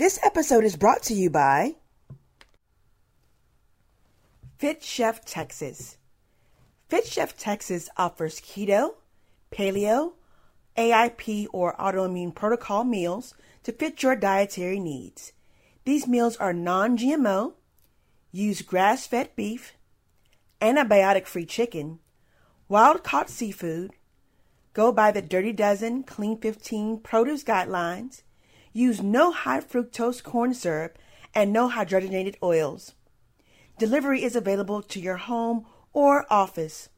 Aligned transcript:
This 0.00 0.18
episode 0.22 0.64
is 0.64 0.76
brought 0.76 1.02
to 1.02 1.12
you 1.12 1.28
by 1.28 1.74
Fit 4.56 4.82
Chef 4.82 5.22
Texas. 5.26 5.98
Fit 6.88 7.06
Chef 7.06 7.36
Texas 7.36 7.90
offers 7.98 8.40
keto, 8.40 8.94
paleo, 9.52 10.12
AIP, 10.78 11.48
or 11.52 11.76
autoimmune 11.76 12.34
protocol 12.34 12.82
meals 12.82 13.34
to 13.62 13.72
fit 13.72 14.02
your 14.02 14.16
dietary 14.16 14.80
needs. 14.80 15.34
These 15.84 16.06
meals 16.08 16.38
are 16.38 16.54
non 16.54 16.96
GMO, 16.96 17.52
use 18.32 18.62
grass 18.62 19.06
fed 19.06 19.28
beef, 19.36 19.74
antibiotic 20.62 21.26
free 21.26 21.44
chicken, 21.44 21.98
wild 22.70 23.04
caught 23.04 23.28
seafood, 23.28 23.90
go 24.72 24.92
by 24.92 25.10
the 25.10 25.20
Dirty 25.20 25.52
Dozen 25.52 26.04
Clean 26.04 26.38
15 26.38 27.00
produce 27.00 27.44
guidelines, 27.44 28.22
use 28.72 29.02
no 29.02 29.32
high 29.32 29.60
fructose 29.60 30.22
corn 30.22 30.54
syrup, 30.54 30.96
and 31.34 31.52
no 31.52 31.68
hydrogenated 31.68 32.36
oils. 32.42 32.94
Delivery 33.78 34.22
is 34.22 34.36
available 34.36 34.82
to 34.82 35.00
your 35.00 35.16
home 35.16 35.66
or 35.92 36.24
office. 36.30 36.88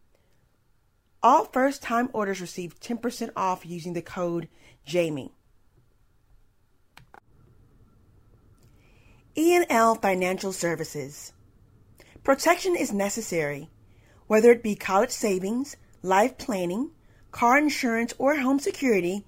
All 1.20 1.45
first 1.45 1.82
time 1.82 2.09
orders 2.12 2.41
receive 2.41 2.79
10% 2.80 3.30
off 3.37 3.66
using 3.66 3.93
the 3.93 4.02
code 4.02 4.48
JAMIE. 4.87 5.32
E&L 9.34 9.96
Financial 9.96 10.52
Services. 10.52 11.32
Protection 12.24 12.74
is 12.74 12.93
necessary, 12.93 13.68
whether 14.28 14.52
it 14.52 14.62
be 14.62 14.77
college 14.77 15.10
savings, 15.10 15.77
life 16.02 16.38
planning, 16.38 16.91
car 17.32 17.59
insurance, 17.59 18.15
or 18.18 18.37
home 18.37 18.60
security. 18.60 19.24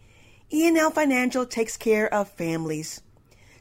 E&L 0.53 0.91
Financial 0.91 1.45
takes 1.47 1.77
care 1.77 2.13
of 2.13 2.29
families. 2.29 3.03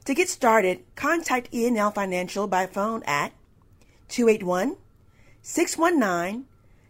To 0.06 0.14
get 0.14 0.30
started, 0.30 0.84
contact 0.96 1.50
E&L 1.54 1.92
Financial 1.92 2.48
by 2.48 2.66
phone 2.68 3.04
at 3.06 3.32
281 4.10 4.78
619 5.42 6.46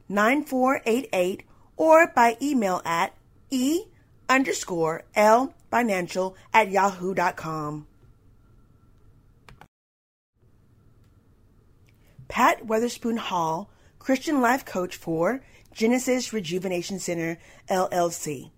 9488 0.08 1.44
or 1.78 2.08
by 2.08 2.38
email 2.42 2.82
at 2.84 3.14
e 3.50 3.84
underscore 4.28 5.04
l 5.16 5.54
financial 5.70 6.36
at 6.54 6.70
yahoo.com. 6.70 7.88
Pat 12.28 12.66
Weatherspoon 12.66 13.18
Hall, 13.18 13.70
Christian 14.10 14.42
Life 14.42 14.66
Coach 14.66 14.96
for 14.96 15.44
Genesis 15.72 16.34
Rejuvenation 16.34 16.98
Center, 16.98 17.38
LLC. 17.70 18.50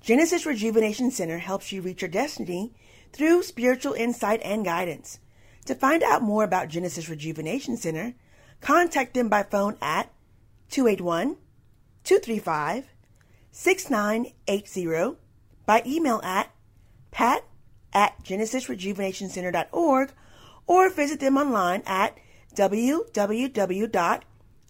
Genesis 0.00 0.44
Rejuvenation 0.44 1.12
Center 1.12 1.38
helps 1.38 1.70
you 1.70 1.80
reach 1.80 2.02
your 2.02 2.10
destiny 2.10 2.74
through 3.12 3.44
spiritual 3.44 3.92
insight 3.92 4.40
and 4.42 4.64
guidance. 4.64 5.20
To 5.66 5.76
find 5.76 6.02
out 6.02 6.22
more 6.22 6.42
about 6.42 6.66
Genesis 6.66 7.08
Rejuvenation 7.08 7.76
Center, 7.76 8.14
contact 8.60 9.14
them 9.14 9.28
by 9.28 9.44
phone 9.44 9.76
at 9.80 10.12
281 10.70 11.36
235 12.02 12.86
6980, 13.52 15.18
by 15.66 15.84
email 15.86 16.20
at 16.24 16.50
pat 17.12 17.44
at 17.92 18.20
genesisrejuvenationcenter.org, 18.24 20.12
or 20.66 20.90
visit 20.90 21.20
them 21.20 21.36
online 21.36 21.84
at 21.86 22.18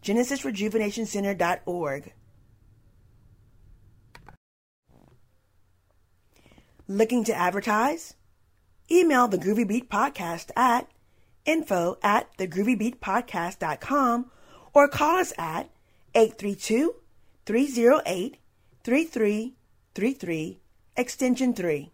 www.genesisrejuvenationcenter.org. 0.03 2.12
Looking 6.89 7.24
to 7.24 7.35
advertise? 7.35 8.14
Email 8.91 9.29
the 9.29 9.39
Groovy 9.39 9.67
Beet 9.67 9.89
Podcast 9.89 10.51
at 10.57 10.89
info 11.45 11.96
at 12.02 12.36
thegroovybeetpodcast.com 12.36 14.30
or 14.74 14.89
call 14.89 15.17
us 15.17 15.33
at 15.39 15.70
832 16.14 16.96
308 17.46 18.36
3333 18.85 20.61
extension 20.96 21.55
3. 21.55 21.92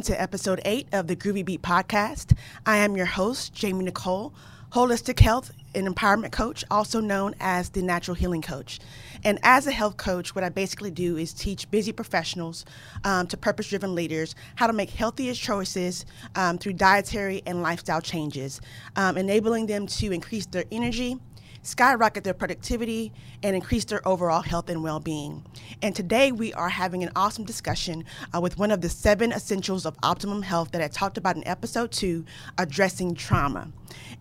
Welcome 0.00 0.14
to 0.14 0.22
episode 0.22 0.62
8 0.64 0.88
of 0.92 1.08
the 1.08 1.14
Groovy 1.14 1.44
Beet 1.44 1.60
Podcast. 1.60 2.34
I 2.64 2.78
am 2.78 2.96
your 2.96 3.04
host, 3.04 3.52
Jamie 3.52 3.84
Nicole, 3.84 4.32
holistic 4.72 5.20
health 5.20 5.52
and 5.74 5.86
empowerment 5.86 6.32
coach, 6.32 6.64
also 6.70 7.00
known 7.00 7.34
as 7.38 7.68
the 7.68 7.82
natural 7.82 8.14
healing 8.14 8.40
coach. 8.40 8.80
And 9.24 9.38
as 9.42 9.66
a 9.66 9.72
health 9.72 9.98
coach, 9.98 10.34
what 10.34 10.42
I 10.42 10.48
basically 10.48 10.90
do 10.90 11.18
is 11.18 11.34
teach 11.34 11.70
busy 11.70 11.92
professionals 11.92 12.64
um, 13.04 13.26
to 13.26 13.36
purpose 13.36 13.68
driven 13.68 13.94
leaders 13.94 14.34
how 14.54 14.66
to 14.66 14.72
make 14.72 14.88
healthier 14.88 15.34
choices 15.34 16.06
um, 16.34 16.56
through 16.56 16.74
dietary 16.74 17.42
and 17.44 17.60
lifestyle 17.60 18.00
changes, 18.00 18.62
um, 18.96 19.18
enabling 19.18 19.66
them 19.66 19.86
to 19.86 20.12
increase 20.12 20.46
their 20.46 20.64
energy 20.72 21.18
skyrocket 21.62 22.24
their 22.24 22.34
productivity, 22.34 23.12
and 23.42 23.54
increase 23.54 23.84
their 23.84 24.06
overall 24.06 24.42
health 24.42 24.68
and 24.68 24.82
well 24.82 25.00
being. 25.00 25.44
And 25.82 25.94
today 25.94 26.32
we 26.32 26.52
are 26.54 26.68
having 26.68 27.02
an 27.02 27.10
awesome 27.16 27.44
discussion 27.44 28.04
uh, 28.34 28.40
with 28.40 28.58
one 28.58 28.70
of 28.70 28.80
the 28.80 28.88
seven 28.88 29.32
essentials 29.32 29.86
of 29.86 29.96
optimum 30.02 30.42
health 30.42 30.72
that 30.72 30.82
I 30.82 30.88
talked 30.88 31.18
about 31.18 31.36
in 31.36 31.46
episode 31.46 31.92
two, 31.92 32.24
addressing 32.58 33.14
trauma. 33.14 33.72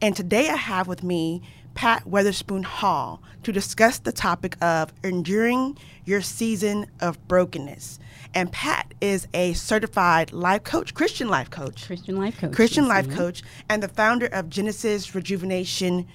And 0.02 0.16
today 0.16 0.50
I 0.50 0.56
have 0.56 0.88
with 0.88 1.04
me 1.04 1.42
Pat 1.76 2.04
Weatherspoon 2.06 2.66
Hall 2.66 3.22
to 3.44 3.52
discuss 3.52 4.00
the 4.00 4.12
topic 4.12 4.62
of 4.62 4.92
enduring 5.04 5.78
your 6.04 6.22
season 6.22 6.88
of 7.00 7.26
brokenness. 7.28 8.00
And 8.34 8.52
Pat 8.52 8.94
is 9.02 9.28
a 9.34 9.54
certified 9.54 10.34
life 10.34 10.64
coach, 10.64 10.94
Christian 10.94 11.30
life 11.30 11.50
coach. 11.50 11.86
Christian 11.86 12.18
life 12.18 12.38
coach. 12.38 12.52
Christian 12.52 12.88
life 12.88 13.10
coach, 13.10 13.44
and 13.70 13.82
the 13.82 13.88
founder 13.88 14.26
of 14.28 14.50
Genesis 14.50 15.16
Rejuvenation 15.16 16.08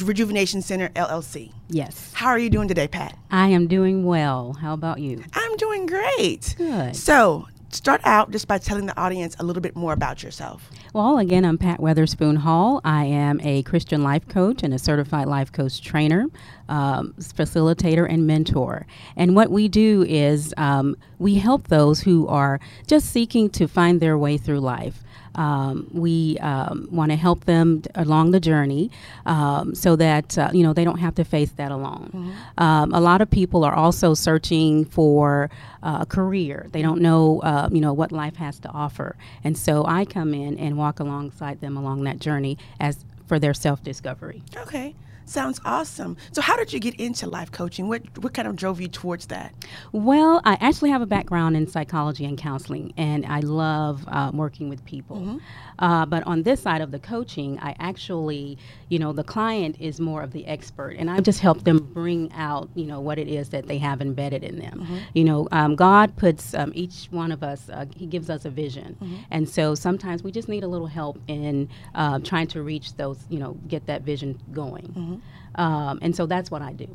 Rejuvenation 0.00 0.62
Center 0.62 0.88
LLC. 0.90 1.52
Yes. 1.68 2.12
How 2.14 2.28
are 2.28 2.38
you 2.38 2.50
doing 2.50 2.68
today, 2.68 2.88
Pat? 2.88 3.16
I 3.30 3.48
am 3.48 3.66
doing 3.66 4.04
well. 4.04 4.54
How 4.54 4.74
about 4.74 5.00
you? 5.00 5.24
I'm 5.32 5.56
doing 5.56 5.86
great. 5.86 6.54
Good. 6.58 6.94
So, 6.96 7.48
start 7.70 8.00
out 8.04 8.30
just 8.30 8.46
by 8.48 8.58
telling 8.58 8.86
the 8.86 8.98
audience 8.98 9.36
a 9.38 9.44
little 9.44 9.62
bit 9.62 9.74
more 9.76 9.92
about 9.92 10.22
yourself. 10.22 10.70
Well, 10.92 11.18
again, 11.18 11.44
I'm 11.44 11.58
Pat 11.58 11.78
Weatherspoon 11.80 12.38
Hall. 12.38 12.80
I 12.84 13.04
am 13.04 13.40
a 13.42 13.62
Christian 13.62 14.02
life 14.02 14.26
coach 14.28 14.62
and 14.62 14.74
a 14.74 14.78
certified 14.78 15.28
life 15.28 15.52
coach 15.52 15.80
trainer, 15.82 16.26
um, 16.68 17.14
facilitator, 17.18 18.06
and 18.10 18.26
mentor. 18.26 18.86
And 19.16 19.34
what 19.34 19.50
we 19.50 19.68
do 19.68 20.04
is 20.08 20.52
um, 20.56 20.96
we 21.18 21.36
help 21.36 21.68
those 21.68 22.00
who 22.00 22.26
are 22.28 22.60
just 22.86 23.10
seeking 23.10 23.50
to 23.50 23.66
find 23.66 24.00
their 24.00 24.18
way 24.18 24.36
through 24.36 24.60
life. 24.60 25.02
Um, 25.36 25.88
we 25.92 26.38
um, 26.38 26.88
want 26.90 27.10
to 27.12 27.16
help 27.16 27.44
them 27.44 27.80
d- 27.80 27.90
along 27.94 28.30
the 28.32 28.40
journey 28.40 28.90
um, 29.26 29.74
so 29.74 29.94
that 29.96 30.36
uh, 30.38 30.50
you 30.52 30.62
know 30.62 30.72
they 30.72 30.84
don't 30.84 30.98
have 30.98 31.14
to 31.16 31.24
face 31.24 31.50
that 31.56 31.70
alone. 31.70 32.34
Um, 32.58 32.92
a 32.94 33.00
lot 33.00 33.20
of 33.20 33.30
people 33.30 33.64
are 33.64 33.74
also 33.74 34.14
searching 34.14 34.84
for 34.86 35.50
uh, 35.82 35.98
a 36.00 36.06
career. 36.06 36.66
They 36.72 36.82
don't 36.82 37.00
know 37.00 37.40
uh, 37.42 37.68
you 37.70 37.80
know 37.80 37.92
what 37.92 38.12
life 38.12 38.36
has 38.36 38.58
to 38.60 38.68
offer, 38.70 39.16
and 39.44 39.56
so 39.56 39.84
I 39.86 40.04
come 40.04 40.34
in 40.34 40.58
and 40.58 40.76
walk 40.78 41.00
alongside 41.00 41.60
them 41.60 41.76
along 41.76 42.04
that 42.04 42.18
journey 42.18 42.56
as 42.80 43.04
for 43.26 43.38
their 43.38 43.54
self 43.54 43.82
discovery. 43.82 44.42
Okay. 44.56 44.94
Sounds 45.26 45.60
awesome. 45.64 46.16
So, 46.30 46.40
how 46.40 46.56
did 46.56 46.72
you 46.72 46.78
get 46.78 46.94
into 46.94 47.26
life 47.26 47.50
coaching? 47.50 47.88
What 47.88 48.02
what 48.18 48.32
kind 48.32 48.46
of 48.46 48.54
drove 48.54 48.80
you 48.80 48.86
towards 48.86 49.26
that? 49.26 49.52
Well, 49.90 50.40
I 50.44 50.56
actually 50.60 50.90
have 50.90 51.02
a 51.02 51.06
background 51.06 51.56
in 51.56 51.66
psychology 51.66 52.24
and 52.24 52.38
counseling, 52.38 52.94
and 52.96 53.26
I 53.26 53.40
love 53.40 54.04
uh, 54.06 54.30
working 54.32 54.68
with 54.68 54.84
people. 54.84 55.16
Mm-hmm. 55.16 55.38
Uh, 55.78 56.06
but 56.06 56.22
on 56.26 56.42
this 56.42 56.60
side 56.60 56.80
of 56.80 56.90
the 56.90 56.98
coaching, 56.98 57.58
I 57.60 57.74
actually, 57.78 58.58
you 58.88 58.98
know, 58.98 59.12
the 59.12 59.24
client 59.24 59.76
is 59.80 60.00
more 60.00 60.22
of 60.22 60.32
the 60.32 60.46
expert, 60.46 60.96
and 60.98 61.10
I 61.10 61.20
just 61.20 61.40
help 61.40 61.64
them 61.64 61.78
bring 61.78 62.32
out, 62.32 62.68
you 62.74 62.86
know, 62.86 63.00
what 63.00 63.18
it 63.18 63.28
is 63.28 63.50
that 63.50 63.66
they 63.66 63.78
have 63.78 64.00
embedded 64.00 64.42
in 64.42 64.58
them. 64.58 64.80
Mm-hmm. 64.80 64.98
You 65.14 65.24
know, 65.24 65.48
um, 65.52 65.76
God 65.76 66.16
puts 66.16 66.54
um, 66.54 66.72
each 66.74 67.08
one 67.10 67.32
of 67.32 67.42
us, 67.42 67.68
uh, 67.68 67.86
He 67.94 68.06
gives 68.06 68.30
us 68.30 68.44
a 68.44 68.50
vision, 68.50 68.96
Mm-hmm. 68.96 69.16
and 69.30 69.48
so 69.48 69.74
sometimes 69.74 70.22
we 70.22 70.30
just 70.32 70.48
need 70.48 70.64
a 70.64 70.68
little 70.68 70.86
help 70.86 71.18
in 71.28 71.68
uh, 71.94 72.18
trying 72.20 72.46
to 72.48 72.62
reach 72.62 72.94
those, 72.96 73.18
you 73.28 73.38
know, 73.38 73.54
get 73.68 73.86
that 73.86 74.02
vision 74.02 74.38
going. 74.52 74.86
Mm-hmm. 74.88 75.60
Um, 75.60 75.98
and 76.02 76.14
so 76.14 76.26
that's 76.26 76.50
what 76.50 76.62
I 76.62 76.72
do. 76.72 76.88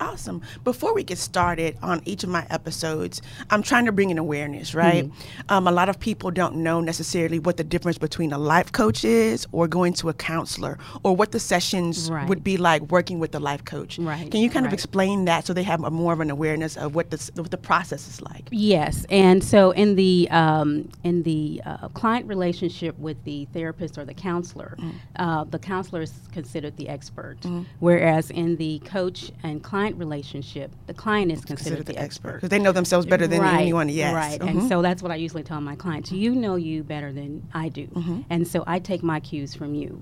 Awesome. 0.00 0.42
Before 0.64 0.94
we 0.94 1.02
get 1.02 1.18
started 1.18 1.76
on 1.82 2.02
each 2.04 2.22
of 2.22 2.30
my 2.30 2.46
episodes, 2.50 3.20
I'm 3.50 3.62
trying 3.62 3.84
to 3.86 3.92
bring 3.92 4.10
in 4.10 4.18
awareness, 4.18 4.74
right? 4.74 5.04
Mm-hmm. 5.06 5.52
Um, 5.52 5.66
a 5.66 5.72
lot 5.72 5.88
of 5.88 5.98
people 5.98 6.30
don't 6.30 6.56
know 6.56 6.80
necessarily 6.80 7.38
what 7.38 7.56
the 7.56 7.64
difference 7.64 7.98
between 7.98 8.32
a 8.32 8.38
life 8.38 8.70
coach 8.72 9.04
is 9.04 9.46
or 9.50 9.66
going 9.66 9.92
to 9.94 10.08
a 10.08 10.14
counselor 10.14 10.78
or 11.02 11.16
what 11.16 11.32
the 11.32 11.40
sessions 11.40 12.10
Right. 12.10 12.28
would 12.28 12.44
be 12.44 12.56
like 12.56 12.82
working 12.90 13.18
with 13.18 13.32
the 13.32 13.40
life 13.40 13.64
coach. 13.64 13.98
Right, 13.98 14.30
Can 14.30 14.40
you 14.40 14.50
kind 14.50 14.66
of 14.66 14.72
explain 14.72 15.24
that 15.26 15.46
so 15.46 15.52
they 15.52 15.62
have 15.64 15.82
a 15.82 15.90
more 15.90 16.12
of 16.12 16.20
an 16.20 16.30
awareness 16.30 16.76
of 16.76 16.94
what 16.94 17.10
the, 17.10 17.30
what 17.34 17.50
the 17.50 17.58
process 17.58 18.06
is 18.08 18.22
like? 18.22 18.46
Yes, 18.50 19.04
and 19.10 19.42
so 19.42 19.72
in 19.72 19.96
the 19.96 20.28
um, 20.30 20.88
in 21.04 21.22
the 21.24 21.60
uh, 21.66 21.88
client 21.88 22.26
relationship 22.26 22.96
with 22.98 23.22
the 23.24 23.46
therapist 23.52 23.98
or 23.98 24.04
the 24.04 24.14
counselor, 24.14 24.76
Mm. 24.78 24.92
uh, 25.16 25.44
the 25.44 25.58
counselor 25.58 26.02
is 26.02 26.12
considered 26.32 26.76
the 26.76 26.88
expert, 26.88 27.40
Mm-hmm. 27.40 27.62
whereas 27.80 28.30
in 28.30 28.56
the 28.56 28.78
coach 28.80 29.32
and 29.42 29.62
client 29.62 29.87
relationship, 29.96 30.72
the 30.86 30.94
client 30.94 31.32
is 31.32 31.44
considered, 31.44 31.78
Consider 31.78 31.92
the, 31.92 31.98
expert. 31.98 32.34
Because 32.34 32.48
they 32.50 32.58
know 32.58 32.72
themselves 32.72 33.06
better 33.06 33.26
than 33.26 33.40
right, 33.40 33.60
anyone. 33.60 33.88
Yes. 33.88 34.14
Right. 34.14 34.40
Mhm. 34.40 34.48
And 34.48 34.68
so 34.68 34.82
that's 34.82 35.02
what 35.02 35.10
I 35.12 35.16
usually 35.16 35.42
tell 35.42 35.60
my 35.60 35.76
clients. 35.76 36.12
You 36.12 36.34
know 36.34 36.56
you 36.56 36.82
better 36.82 37.12
than 37.12 37.46
I 37.54 37.68
do. 37.68 37.86
Mm-hmm. 37.86 38.20
And 38.30 38.46
so 38.46 38.64
I 38.66 38.78
take 38.78 39.02
my 39.02 39.20
cues 39.20 39.54
from 39.54 39.74
you. 39.74 40.00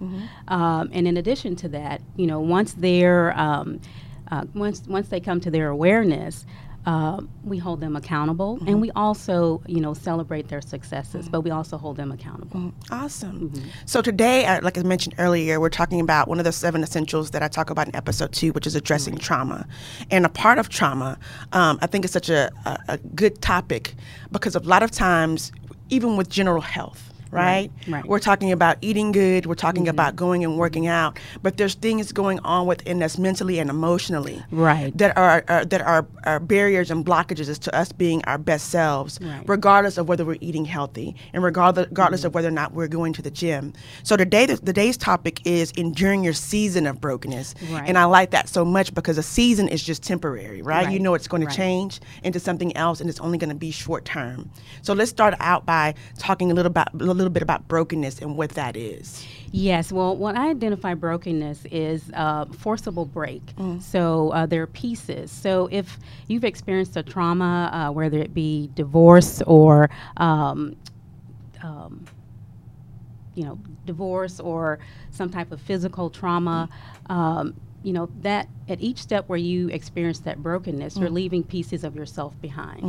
Um, 0.48 0.90
and 0.92 1.06
in 1.06 1.16
addition 1.16 1.56
to 1.56 1.68
that, 1.70 2.00
you 2.16 2.26
know, 2.26 2.40
once 2.40 2.74
they're, 2.74 3.38
um, 3.38 3.80
uh, 4.30 4.44
once, 4.54 4.82
once 4.88 5.08
they 5.08 5.20
come 5.20 5.40
to 5.40 5.50
their 5.50 5.68
awareness, 5.68 6.46
um, 6.86 7.28
we 7.44 7.58
hold 7.58 7.80
them 7.80 7.96
accountable 7.96 8.56
Mm-hmm. 8.56 8.68
and 8.68 8.80
we 8.80 8.90
also, 8.92 9.60
you 9.66 9.80
know, 9.80 9.92
celebrate 9.92 10.48
their 10.48 10.60
successes, 10.60 11.28
but 11.28 11.40
we 11.42 11.50
also 11.50 11.76
hold 11.76 11.96
them 11.96 12.12
accountable. 12.12 12.72
Awesome. 12.90 13.50
Mm-hmm. 13.50 13.68
So 13.84 14.00
today, 14.00 14.46
uh, 14.46 14.60
like 14.62 14.78
I 14.78 14.82
mentioned 14.82 15.14
earlier, 15.18 15.58
we're 15.60 15.68
talking 15.68 16.00
about 16.00 16.28
one 16.28 16.38
of 16.38 16.44
the 16.44 16.52
seven 16.52 16.82
essentials 16.82 17.32
that 17.32 17.42
I 17.42 17.48
talk 17.48 17.70
about 17.70 17.88
in 17.88 17.96
episode 17.96 18.32
two, 18.32 18.52
which 18.52 18.66
is 18.66 18.74
addressing 18.74 19.18
trauma. 19.18 19.66
And 20.10 20.24
a 20.24 20.28
part 20.28 20.58
of 20.58 20.68
trauma, 20.68 21.18
um, 21.52 21.78
I 21.82 21.86
think 21.86 22.04
is 22.04 22.12
such 22.12 22.30
a, 22.30 22.50
a, 22.64 22.78
a 22.88 22.98
good 22.98 23.42
topic 23.42 23.94
because 24.30 24.54
a 24.54 24.60
lot 24.60 24.82
of 24.82 24.90
times, 24.90 25.52
even 25.90 26.16
with 26.16 26.28
general 26.30 26.62
health, 26.62 27.05
right? 27.30 27.70
right. 27.88 28.00
Mm-hmm. 28.02 28.08
We're 28.08 28.18
talking 28.18 28.52
about 28.52 28.76
eating 28.80 29.12
good, 29.12 29.46
we're 29.46 29.54
talking 29.54 29.88
about 29.88 30.16
going 30.16 30.44
and 30.44 30.56
working 30.58 30.86
out, 30.86 31.18
but 31.42 31.56
there's 31.56 31.74
things 31.74 32.12
going 32.12 32.38
on 32.40 32.66
within 32.66 33.02
us 33.02 33.18
mentally 33.18 33.58
and 33.58 33.68
emotionally 33.70 34.42
Right. 34.50 34.96
that 34.98 35.16
are, 35.16 35.44
are 35.48 35.64
that 35.64 35.80
are, 35.82 36.06
are 36.24 36.40
barriers 36.40 36.90
and 36.90 37.04
blockages 37.04 37.48
as 37.48 37.58
to 37.60 37.74
us 37.76 37.92
being 37.92 38.22
our 38.24 38.38
best 38.38 38.70
selves, 38.70 39.18
Right. 39.22 39.42
regardless 39.46 39.98
of 39.98 40.08
whether 40.08 40.24
we're 40.24 40.38
eating 40.40 40.64
healthy 40.64 41.14
and 41.32 41.42
regardless, 41.42 41.86
regardless 41.88 42.24
of 42.24 42.34
whether 42.34 42.48
or 42.48 42.52
not 42.52 42.72
we're 42.72 42.88
going 42.88 43.12
to 43.14 43.22
the 43.22 43.30
gym. 43.30 43.72
So 44.02 44.16
today, 44.16 44.46
the, 44.46 44.56
today's 44.56 44.96
topic 44.96 45.40
is 45.46 45.70
enduring 45.72 46.24
your 46.24 46.32
season 46.32 46.86
of 46.86 47.00
brokenness, 47.00 47.54
Right. 47.70 47.88
and 47.88 47.98
I 47.98 48.04
like 48.04 48.30
that 48.30 48.48
so 48.48 48.64
much 48.64 48.94
because 48.94 49.18
a 49.18 49.22
season 49.22 49.68
is 49.68 49.82
just 49.82 50.02
temporary, 50.02 50.62
right? 50.62 50.90
You 50.90 50.98
know 51.00 51.14
it's 51.14 51.28
going 51.28 51.40
to 51.42 51.46
Right. 51.46 51.56
change 51.56 52.00
into 52.22 52.40
something 52.40 52.76
else, 52.76 53.00
and 53.00 53.08
it's 53.10 53.20
only 53.20 53.38
going 53.38 53.50
to 53.50 53.54
be 53.56 53.70
short 53.70 54.04
term. 54.04 54.50
So 54.82 54.92
let's 54.94 55.10
start 55.10 55.34
out 55.40 55.64
by 55.66 55.94
talking 56.18 56.50
a 56.50 56.54
little 56.54 56.70
about 56.70 56.92
a 56.94 56.96
little 56.96 57.15
bit 57.30 57.42
about 57.42 57.66
brokenness 57.68 58.20
and 58.20 58.36
what 58.36 58.50
that 58.50 58.76
is. 58.76 59.26
Yes, 59.52 59.90
well, 59.90 60.16
when 60.16 60.36
I 60.36 60.48
identify 60.48 60.94
brokenness 60.94 61.64
is 61.70 62.10
uh, 62.14 62.44
forcible 62.46 63.06
break. 63.06 63.44
Mm. 63.56 63.82
So 63.82 64.30
uh, 64.30 64.46
there 64.46 64.62
are 64.62 64.66
pieces. 64.66 65.30
So 65.30 65.68
if 65.70 65.98
you've 66.28 66.44
experienced 66.44 66.96
a 66.96 67.02
trauma, 67.02 67.70
uh, 67.72 67.92
whether 67.92 68.18
it 68.18 68.34
be 68.34 68.70
divorce 68.74 69.42
or 69.46 69.88
um, 70.18 70.76
um, 71.62 72.04
you 73.34 73.44
know, 73.44 73.58
divorce 73.84 74.40
or 74.40 74.78
some 75.10 75.30
type 75.30 75.52
of 75.52 75.60
physical 75.60 76.10
trauma, 76.10 76.68
um, 77.08 77.54
you 77.86 77.92
know, 77.92 78.08
that 78.22 78.48
at 78.68 78.80
each 78.80 78.98
step 78.98 79.22
where 79.28 79.38
you 79.38 79.68
experience 79.68 80.18
that 80.28 80.42
brokenness, 80.42 80.96
you're 80.96 81.08
leaving 81.22 81.44
pieces 81.44 81.84
of 81.84 81.94
yourself 81.94 82.32
behind. 82.40 82.82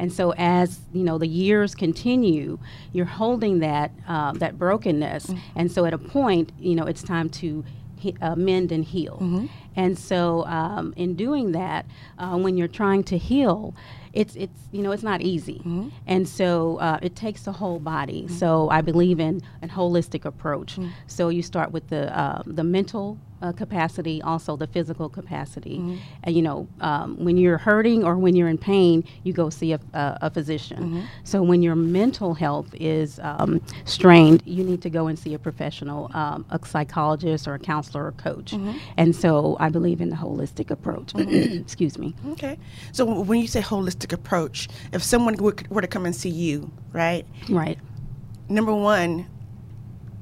And 0.00 0.12
so 0.12 0.34
as, 0.36 0.80
you 0.92 1.04
know, 1.04 1.18
the 1.18 1.28
years 1.28 1.70
continue, 1.76 2.58
you're 2.92 3.12
holding 3.22 3.60
that, 3.60 3.92
uh, 4.08 4.32
that 4.42 4.58
brokenness. 4.58 5.32
And 5.54 5.70
so 5.70 5.84
at 5.84 5.94
a 5.94 5.98
point, 5.98 6.50
you 6.58 6.74
know, 6.74 6.86
it's 6.92 7.04
time 7.04 7.28
to 7.40 7.64
he- 7.96 8.16
uh, 8.20 8.34
mend 8.34 8.72
and 8.72 8.84
heal. 8.84 9.18
And 9.76 9.96
so, 9.96 10.44
um, 10.46 10.94
in 10.96 11.14
doing 11.14 11.52
that, 11.52 11.86
uh, 12.18 12.36
when 12.44 12.56
you're 12.56 12.74
trying 12.82 13.04
to 13.04 13.16
heal, 13.18 13.74
it's 14.12 14.34
it's 14.34 14.60
you 14.72 14.82
know 14.82 14.90
it's 14.90 15.04
not 15.04 15.20
easy, 15.20 15.60
and 16.12 16.28
so 16.28 16.48
uh, 16.78 16.98
it 17.06 17.14
takes 17.14 17.42
the 17.44 17.52
whole 17.52 17.78
body. 17.78 18.26
So 18.26 18.68
I 18.78 18.80
believe 18.80 19.20
in 19.20 19.34
a 19.62 19.68
holistic 19.68 20.24
approach. 20.24 20.70
So 21.06 21.28
you 21.28 21.42
start 21.42 21.70
with 21.70 21.86
the 21.94 22.02
uh, 22.22 22.42
the 22.58 22.64
mental 22.64 23.16
uh, 23.42 23.52
capacity, 23.52 24.22
also 24.22 24.56
the 24.56 24.66
physical 24.66 25.08
capacity. 25.08 25.76
And 26.24 26.36
you 26.36 26.42
know, 26.42 26.68
um, 26.80 27.16
when 27.24 27.36
you're 27.36 27.58
hurting 27.58 28.04
or 28.04 28.16
when 28.18 28.36
you're 28.36 28.48
in 28.48 28.58
pain, 28.58 29.04
you 29.24 29.32
go 29.32 29.50
see 29.50 29.72
a, 29.72 29.80
a, 29.94 30.18
a 30.22 30.30
physician. 30.30 31.08
So 31.24 31.42
when 31.42 31.62
your 31.62 31.76
mental 31.76 32.34
health 32.34 32.68
is 32.80 33.18
um, 33.22 33.60
strained, 33.84 34.42
you 34.46 34.64
need 34.64 34.82
to 34.82 34.90
go 34.90 35.06
and 35.08 35.18
see 35.18 35.34
a 35.34 35.38
professional, 35.38 36.10
um, 36.14 36.44
a 36.50 36.58
psychologist 36.66 37.48
or 37.48 37.54
a 37.54 37.58
counselor 37.58 38.06
or 38.06 38.12
coach. 38.12 38.52
And 38.96 39.14
so 39.16 39.56
I 39.60 39.68
believe 39.70 40.00
in 40.00 40.10
the 40.10 40.16
holistic 40.16 40.70
approach. 40.70 41.14
Excuse 41.18 41.98
me. 41.98 42.14
Okay. 42.32 42.58
So 42.92 43.06
w- 43.06 43.24
when 43.24 43.40
you 43.40 43.46
say 43.48 43.60
holistic 43.62 44.12
approach, 44.12 44.68
if 44.92 45.02
someone 45.02 45.36
were, 45.36 45.56
were 45.70 45.80
to 45.82 45.88
come 45.88 46.06
and 46.06 46.14
see 46.16 46.30
you, 46.30 46.70
right? 46.92 47.26
Right. 47.48 47.78
Number 48.48 48.74
one, 48.74 49.26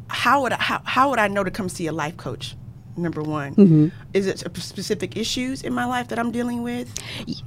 how 0.08 0.42
would 0.42 0.52
I, 0.52 0.56
how, 0.62 0.82
how 0.84 1.10
would 1.10 1.18
I 1.18 1.28
know 1.28 1.44
to 1.44 1.50
come 1.50 1.68
see 1.68 1.86
a 1.86 1.92
life 1.92 2.16
coach? 2.16 2.56
Number 2.98 3.22
one, 3.22 3.54
Mm-hmm. 3.54 3.88
is 4.12 4.26
it 4.26 4.38
specific 4.56 5.16
issues 5.16 5.62
in 5.62 5.72
my 5.72 5.84
life 5.84 6.08
that 6.08 6.18
I'm 6.18 6.30
dealing 6.32 6.62
with? 6.62 6.92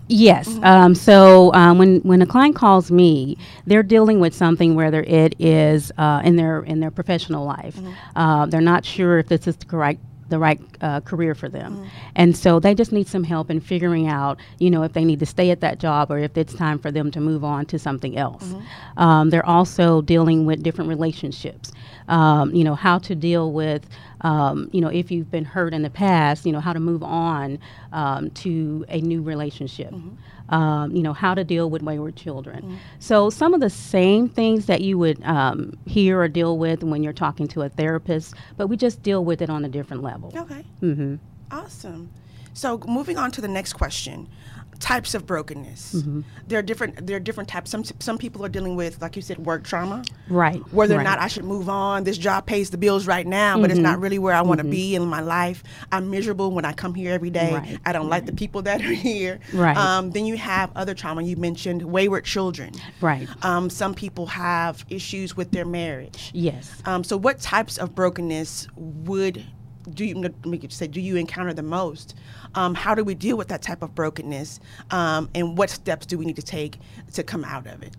Yes. 0.08 0.48
Um, 0.64 0.96
so 0.96 1.54
um, 1.54 1.78
when 1.78 2.00
when 2.02 2.22
a 2.22 2.26
client 2.26 2.56
calls 2.56 2.92
me, 2.92 3.38
they're 3.66 3.84
dealing 3.84 4.20
with 4.20 4.34
something 4.34 4.76
whether 4.76 5.02
it 5.04 5.36
is 5.40 5.92
uh, 5.98 6.22
in 6.24 6.36
their 6.38 6.62
in 6.64 6.80
their 6.80 6.92
professional 6.92 7.46
life. 7.46 7.78
Uh, 8.16 8.46
they're 8.46 8.62
not 8.62 8.86
sure 8.86 9.20
if 9.20 9.28
this 9.28 9.48
is 9.48 9.58
the 9.58 9.66
correct 9.66 10.00
the 10.30 10.40
right 10.40 10.62
uh, 10.80 11.02
career 11.02 11.36
for 11.36 11.50
them, 11.50 11.86
and 12.16 12.38
so 12.38 12.58
they 12.58 12.74
just 12.74 12.94
need 12.94 13.06
some 13.06 13.24
help 13.26 13.52
in 13.52 13.60
figuring 13.60 14.08
out, 14.08 14.40
you 14.60 14.70
know, 14.70 14.82
if 14.84 14.94
they 14.94 15.04
need 15.04 15.20
to 15.20 15.26
stay 15.26 15.52
at 15.52 15.60
that 15.60 15.78
job 15.78 16.10
or 16.10 16.18
if 16.20 16.38
it's 16.38 16.54
time 16.54 16.80
for 16.80 16.90
them 16.90 17.12
to 17.12 17.20
move 17.20 17.44
on 17.44 17.66
to 17.66 17.78
something 17.78 18.18
else. 18.18 18.56
Um, 18.96 19.30
they're 19.30 19.46
also 19.46 20.02
dealing 20.02 20.46
with 20.46 20.64
different 20.64 20.88
relationships. 20.90 21.74
Um, 22.08 22.54
you 22.56 22.64
know, 22.64 22.76
how 22.76 22.98
to 23.00 23.16
deal 23.16 23.52
with, 23.52 23.86
um, 24.22 24.70
you 24.72 24.82
know, 24.82 24.88
if 24.88 25.12
you've 25.12 25.30
been 25.32 25.46
hurt 25.46 25.74
in 25.74 25.82
the 25.82 25.90
past, 25.90 26.46
you 26.46 26.52
know, 26.52 26.60
how 26.60 26.74
to 26.74 26.80
move 26.80 27.04
on 27.04 27.60
um, 27.92 28.30
to 28.32 28.86
a 28.90 29.02
new 29.02 29.22
relationship. 29.22 29.94
Um, 30.50 30.94
you 30.94 31.02
know, 31.02 31.14
how 31.14 31.34
to 31.34 31.46
deal 31.46 31.70
with 31.70 31.82
wayward 31.82 32.18
children. 32.18 32.78
So, 33.00 33.30
some 33.30 33.54
of 33.54 33.62
the 33.62 33.70
same 33.70 34.28
things 34.28 34.66
that 34.66 34.82
you 34.82 34.98
would 34.98 35.24
um, 35.24 35.78
hear 35.86 36.20
or 36.20 36.28
deal 36.28 36.58
with 36.58 36.84
when 36.84 37.04
you're 37.04 37.14
talking 37.14 37.48
to 37.50 37.62
a 37.62 37.70
therapist, 37.70 38.34
but 38.58 38.68
we 38.68 38.76
just 38.76 39.02
deal 39.02 39.24
with 39.24 39.42
it 39.42 39.50
on 39.50 39.64
a 39.64 39.70
different 39.70 40.04
level. 40.04 40.34
Okay. 40.36 40.64
hmm 40.82 41.16
Awesome. 41.52 42.12
So 42.54 42.80
moving 42.86 43.18
on 43.18 43.32
to 43.32 43.40
the 43.42 43.48
next 43.48 43.74
question. 43.74 44.28
Types 44.82 45.14
of 45.14 45.26
brokenness. 45.26 45.94
Mm-hmm. 45.94 46.22
There 46.48 46.60
are 46.60 46.64
different. 46.64 47.06
There 47.08 47.16
are 47.16 47.20
different 47.20 47.48
types. 47.48 47.70
Some 47.72 47.84
some 48.00 48.18
people 48.18 48.44
are 48.44 48.50
dealing 48.50 48.76
with, 48.76 49.00
like 49.02 49.16
you 49.16 49.22
said, 49.22 49.38
work 49.38 49.64
trauma. 49.64 50.04
Right. 50.28 50.60
Whether 50.74 51.00
or 51.00 51.04
not 51.04 51.20
I 51.20 51.28
should 51.28 51.46
move 51.46 51.70
on. 51.70 52.04
This 52.04 52.18
job 52.18 52.48
pays 52.48 52.72
the 52.72 52.78
bills 52.80 53.06
right 53.08 53.26
now, 53.28 53.62
but 53.62 53.70
it's 53.70 53.80
not 53.80 53.94
Mm-hmm. 53.94 54.02
really 54.04 54.20
where 54.20 54.34
I 54.34 54.42
want 54.42 54.58
to 54.60 54.64
be 54.66 54.96
in 54.96 55.06
my 55.06 55.22
life. 55.22 55.64
I'm 55.92 56.10
miserable 56.10 56.52
when 56.52 56.66
I 56.66 56.74
come 56.74 56.96
here 56.96 57.14
every 57.14 57.30
day. 57.30 57.54
Right, 57.54 57.78
I 57.86 57.94
don't 57.94 58.10
like 58.10 58.26
the 58.26 58.34
people 58.34 58.64
that 58.64 58.82
are 58.82 58.92
here. 59.12 59.40
Right. 59.54 59.78
Um, 59.78 60.12
then 60.12 60.26
you 60.26 60.36
have 60.38 60.72
other 60.76 60.96
trauma. 60.96 61.22
You 61.22 61.38
mentioned 61.38 61.84
wayward 61.84 62.26
children. 62.26 62.74
Right. 63.02 63.30
Um, 63.46 63.70
some 63.70 63.94
people 63.94 64.26
have 64.26 64.84
issues 64.90 65.38
with 65.38 65.52
their 65.52 65.66
marriage. 65.66 66.32
Yes. 66.34 66.82
Um, 66.86 67.04
so, 67.04 67.18
what 67.18 67.40
types 67.40 67.78
of 67.78 67.94
brokenness 67.94 68.68
would 68.76 69.46
do 69.94 70.06
you 70.06 70.32
say 70.70 70.88
do 70.88 71.02
you 71.02 71.16
encounter 71.16 71.54
the 71.54 71.64
most? 71.64 72.16
Um, 72.56 72.76
how 72.76 72.96
do 72.96 73.04
we 73.04 73.16
deal 73.16 73.38
with 73.38 73.48
that 73.50 73.62
type 73.62 73.82
of 73.82 73.94
brokenness? 73.96 74.60
Um, 74.92 75.30
and 75.36 75.58
what 75.58 75.70
steps 75.70 76.06
do 76.06 76.18
we 76.18 76.26
need 76.26 76.36
to 76.38 76.42
take 76.42 76.80
to 77.14 77.24
come 77.24 77.44
out 77.44 77.68
of 77.68 77.84
it? 77.84 77.96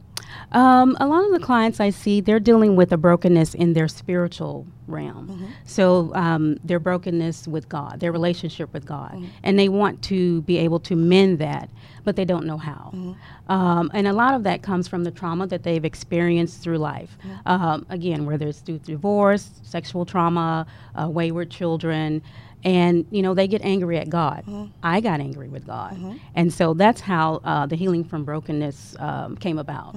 Um, 0.52 0.96
a 1.00 1.06
lot 1.06 1.24
of 1.24 1.32
the 1.32 1.40
clients 1.40 1.80
I 1.80 1.90
see, 1.90 2.20
they're 2.20 2.40
dealing 2.40 2.76
with 2.76 2.92
a 2.92 2.96
brokenness 2.96 3.54
in 3.54 3.72
their 3.72 3.88
spiritual 3.88 4.66
realm. 4.86 5.28
Mm-hmm. 5.28 5.46
So 5.64 6.12
um, 6.14 6.58
their 6.64 6.78
brokenness 6.80 7.48
with 7.48 7.68
God, 7.68 8.00
their 8.00 8.12
relationship 8.12 8.72
with 8.72 8.84
God, 8.84 9.12
Mm-hmm. 9.12 9.26
and 9.42 9.58
they 9.58 9.68
want 9.68 10.02
to 10.02 10.42
be 10.42 10.58
able 10.58 10.80
to 10.80 10.94
mend 10.96 11.38
that, 11.38 11.68
but 12.04 12.16
they 12.16 12.24
don't 12.24 12.46
know 12.46 12.58
how. 12.58 12.92
Mm-hmm. 12.94 13.52
Um, 13.52 13.90
and 13.94 14.06
a 14.06 14.12
lot 14.12 14.34
of 14.34 14.42
that 14.44 14.62
comes 14.62 14.88
from 14.88 15.04
the 15.04 15.10
trauma 15.10 15.46
that 15.48 15.62
they've 15.62 15.84
experienced 15.84 16.62
through 16.62 16.78
life. 16.78 17.16
Mm-hmm. 17.18 17.48
Um, 17.48 17.86
again, 17.88 18.26
whether 18.26 18.48
it's 18.48 18.60
through 18.60 18.78
divorce, 18.78 19.50
sexual 19.62 20.04
trauma, 20.04 20.66
uh, 20.94 21.08
wayward 21.08 21.50
children. 21.50 22.22
And 22.64 23.06
you 23.10 23.22
know 23.22 23.34
they 23.34 23.48
get 23.48 23.62
angry 23.62 23.98
at 23.98 24.08
God. 24.08 24.44
Mm-hmm. 24.46 24.66
I 24.82 25.00
got 25.00 25.20
angry 25.20 25.48
with 25.48 25.66
God, 25.66 25.98
and 26.34 26.52
so 26.52 26.74
that's 26.74 27.00
how 27.00 27.40
uh, 27.44 27.66
the 27.66 27.74
healing 27.76 28.04
from 28.04 28.24
brokenness 28.24 28.96
um, 29.00 29.36
came 29.36 29.58
about. 29.58 29.96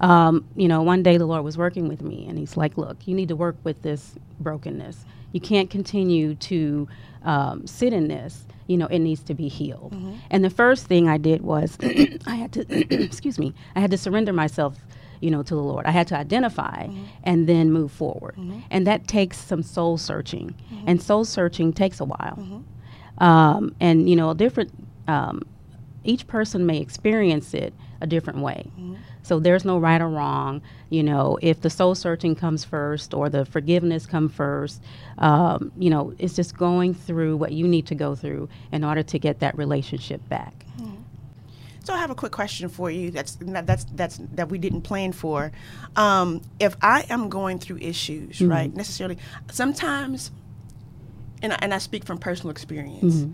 Um, 0.00 0.44
you 0.56 0.66
know, 0.68 0.82
one 0.82 1.02
day 1.02 1.18
the 1.18 1.26
Lord 1.26 1.44
was 1.44 1.58
working 1.58 1.88
with 1.88 2.02
me, 2.02 2.26
and 2.26 2.38
He's 2.38 2.56
like, 2.56 2.78
"Look, 2.78 3.06
you 3.06 3.14
need 3.14 3.28
to 3.28 3.36
work 3.36 3.56
with 3.64 3.82
this 3.82 4.14
brokenness. 4.40 5.04
You 5.32 5.40
can't 5.40 5.68
continue 5.68 6.34
to 6.36 6.88
um, 7.22 7.66
sit 7.66 7.92
in 7.92 8.08
this. 8.08 8.46
You 8.66 8.78
know, 8.78 8.86
it 8.86 9.00
needs 9.00 9.22
to 9.24 9.34
be 9.34 9.48
healed." 9.48 9.92
And 10.30 10.42
the 10.42 10.50
first 10.50 10.86
thing 10.86 11.08
I 11.08 11.18
did 11.18 11.42
was 11.42 11.76
I 12.26 12.34
had 12.36 12.52
to, 12.54 12.94
excuse 13.04 13.38
me, 13.38 13.52
I 13.74 13.80
had 13.80 13.90
to 13.90 13.98
surrender 13.98 14.32
myself 14.32 14.78
you 15.20 15.30
know, 15.30 15.42
to 15.42 15.54
the 15.54 15.62
Lord. 15.62 15.86
I 15.86 15.90
had 15.90 16.06
to 16.08 16.16
identify 16.16 16.88
and 17.24 17.46
then 17.48 17.70
move 17.72 17.92
forward. 17.92 18.34
And 18.70 18.86
that 18.86 19.06
takes 19.08 19.38
some 19.38 19.62
soul 19.62 19.98
searching. 19.98 20.54
And 20.86 21.02
soul 21.02 21.24
searching 21.24 21.72
takes 21.72 22.00
a 22.00 22.04
while. 22.04 22.62
Um, 23.18 23.74
and, 23.80 24.08
you 24.08 24.16
know, 24.16 24.30
a 24.30 24.34
different, 24.34 24.72
um, 25.08 25.42
each 26.04 26.26
person 26.26 26.66
may 26.66 26.78
experience 26.80 27.54
it 27.54 27.72
a 28.00 28.06
different 28.06 28.40
way. 28.40 28.70
So 29.22 29.40
there's 29.40 29.64
no 29.64 29.78
right 29.78 30.00
or 30.00 30.08
wrong. 30.08 30.62
You 30.90 31.02
know, 31.02 31.36
if 31.42 31.60
the 31.62 31.70
soul 31.70 31.94
searching 31.96 32.36
comes 32.36 32.64
first 32.64 33.12
or 33.14 33.28
the 33.28 33.44
forgiveness 33.44 34.06
come 34.06 34.28
first, 34.28 34.80
um, 35.18 35.72
you 35.76 35.90
know, 35.90 36.12
it's 36.18 36.34
just 36.36 36.56
going 36.56 36.94
through 36.94 37.36
what 37.36 37.50
you 37.52 37.66
need 37.66 37.86
to 37.88 37.94
go 37.96 38.14
through 38.14 38.48
in 38.70 38.84
order 38.84 39.02
to 39.02 39.18
get 39.18 39.40
that 39.40 39.56
relationship 39.58 40.26
back. 40.28 40.64
So 41.86 41.94
I 41.94 41.98
have 41.98 42.10
a 42.10 42.16
quick 42.16 42.32
question 42.32 42.68
for 42.68 42.90
you. 42.90 43.12
That's 43.12 43.38
that's 43.40 43.84
that's 43.94 44.18
that 44.32 44.48
we 44.48 44.58
didn't 44.58 44.82
plan 44.82 45.12
for. 45.12 45.52
Um, 45.94 46.42
if 46.58 46.76
I 46.82 47.06
am 47.08 47.28
going 47.28 47.60
through 47.60 47.78
issues, 47.78 48.40
right? 48.40 48.74
Necessarily, 48.74 49.18
sometimes, 49.52 50.32
and 51.42 51.56
and 51.62 51.72
I 51.72 51.78
speak 51.78 52.04
from 52.04 52.18
personal 52.18 52.50
experience. 52.50 53.24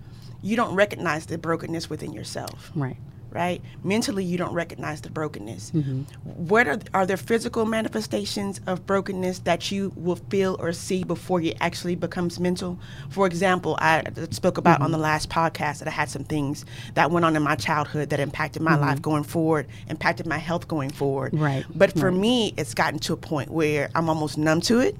You 0.42 0.56
don't 0.56 0.74
recognize 0.74 1.24
the 1.24 1.38
brokenness 1.38 1.88
within 1.88 2.12
yourself. 2.12 2.70
Right. 2.74 2.98
Right? 3.32 3.62
Mentally, 3.82 4.24
you 4.24 4.38
don't 4.38 4.54
recognize 4.54 5.00
the 5.00 5.10
brokenness. 5.10 5.70
Mm-hmm. 5.72 6.02
What 6.46 6.66
are, 6.66 6.78
are 6.94 7.06
there 7.06 7.16
physical 7.16 7.64
manifestations 7.64 8.60
of 8.66 8.86
brokenness 8.86 9.40
that 9.40 9.70
you 9.70 9.92
will 9.96 10.16
feel 10.16 10.56
or 10.58 10.72
see 10.72 11.04
before 11.04 11.40
it 11.40 11.56
actually 11.60 11.96
becomes 11.96 12.38
mental? 12.38 12.78
For 13.10 13.26
example, 13.26 13.76
I 13.80 14.04
spoke 14.30 14.58
about 14.58 14.80
on 14.80 14.90
the 14.90 14.96
mm-hmm. 14.96 15.02
last 15.02 15.30
podcast 15.30 15.78
that 15.80 15.88
I 15.88 15.92
had 15.92 16.10
some 16.10 16.24
things 16.24 16.64
that 16.94 17.10
went 17.10 17.24
on 17.24 17.36
in 17.36 17.42
my 17.42 17.56
childhood 17.56 18.10
that 18.10 18.20
impacted 18.20 18.62
my 18.62 18.76
life 18.76 18.96
mm-hmm. 18.96 19.02
going 19.02 19.24
forward, 19.24 19.66
impacted 19.88 20.26
my 20.26 20.38
health 20.38 20.68
going 20.68 20.90
forward. 20.90 21.34
Right, 21.34 21.64
But 21.74 21.98
for 21.98 22.10
me, 22.12 22.54
it's 22.56 22.74
gotten 22.74 22.98
to 23.00 23.12
a 23.12 23.16
point 23.16 23.50
where 23.50 23.90
I'm 23.94 24.08
almost 24.08 24.38
numb 24.38 24.60
to 24.62 24.80
it. 24.80 24.96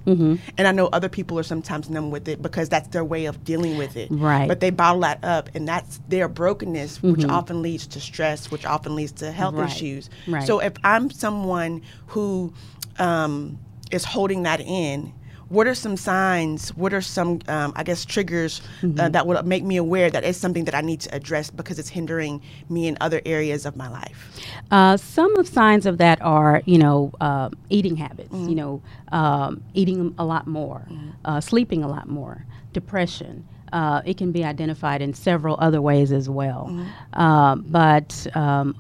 And 0.58 0.66
I 0.66 0.72
know 0.72 0.86
other 0.92 1.08
people 1.08 1.38
are 1.38 1.42
sometimes 1.42 1.90
numb 1.90 2.10
with 2.10 2.28
it 2.28 2.40
because 2.40 2.68
that's 2.68 2.88
their 2.88 3.04
way 3.04 3.26
of 3.26 3.44
dealing 3.44 3.76
with 3.76 3.96
it. 3.96 4.08
Right. 4.10 4.48
But 4.48 4.60
they 4.60 4.70
bottle 4.70 5.00
that 5.02 5.22
up, 5.22 5.48
and 5.54 5.68
that's 5.68 6.00
their 6.08 6.28
brokenness, 6.28 7.02
which 7.02 7.24
often 7.24 7.62
leads 7.62 7.86
to 7.88 8.00
stress, 8.00 8.21
which 8.50 8.64
often 8.64 8.94
leads 8.94 9.12
to 9.12 9.32
health 9.32 9.54
Right. 9.54 9.70
issues. 9.70 10.10
Right. 10.26 10.42
So 10.46 10.60
if 10.60 10.72
I'm 10.84 11.10
someone 11.10 11.82
who 12.08 12.52
um, 12.98 13.58
is 13.90 14.04
holding 14.04 14.42
that 14.44 14.60
in, 14.60 15.12
what 15.48 15.66
are 15.66 15.74
some 15.74 15.98
signs? 15.98 16.70
What 16.76 16.94
are 16.94 17.02
some, 17.02 17.40
um, 17.46 17.74
I 17.76 17.82
guess, 17.82 18.06
triggers 18.06 18.62
uh, 18.98 19.10
that 19.10 19.26
would 19.26 19.44
make 19.46 19.62
me 19.62 19.76
aware 19.76 20.10
that 20.10 20.24
it's 20.24 20.38
something 20.38 20.64
that 20.64 20.74
I 20.74 20.80
need 20.80 21.00
to 21.02 21.14
address 21.14 21.50
because 21.50 21.78
it's 21.78 21.90
hindering 21.90 22.40
me 22.70 22.86
in 22.86 22.96
other 23.02 23.20
areas 23.26 23.66
of 23.66 23.76
my 23.76 23.88
life? 23.90 24.30
Uh, 24.70 24.96
some 24.96 25.36
of 25.36 25.46
signs 25.46 25.84
of 25.84 25.98
that 25.98 26.22
are, 26.22 26.62
you 26.64 26.78
know, 26.78 27.12
uh, 27.20 27.50
eating 27.68 27.96
habits. 27.96 28.32
You 28.32 28.54
know, 28.54 28.82
um, 29.12 29.62
eating 29.74 30.14
a 30.16 30.24
lot 30.24 30.46
more, 30.46 30.88
uh, 31.26 31.40
sleeping 31.42 31.84
a 31.84 31.88
lot 31.88 32.08
more, 32.08 32.46
depression. 32.72 33.46
Uh, 33.72 34.02
it 34.04 34.16
can 34.16 34.32
be 34.32 34.44
identified 34.44 35.00
in 35.02 35.14
several 35.14 35.56
other 35.58 35.80
ways 35.80 36.12
as 36.12 36.28
well. 36.28 36.66
Um, 37.14 37.64
but 37.68 38.26
um, 38.34 38.76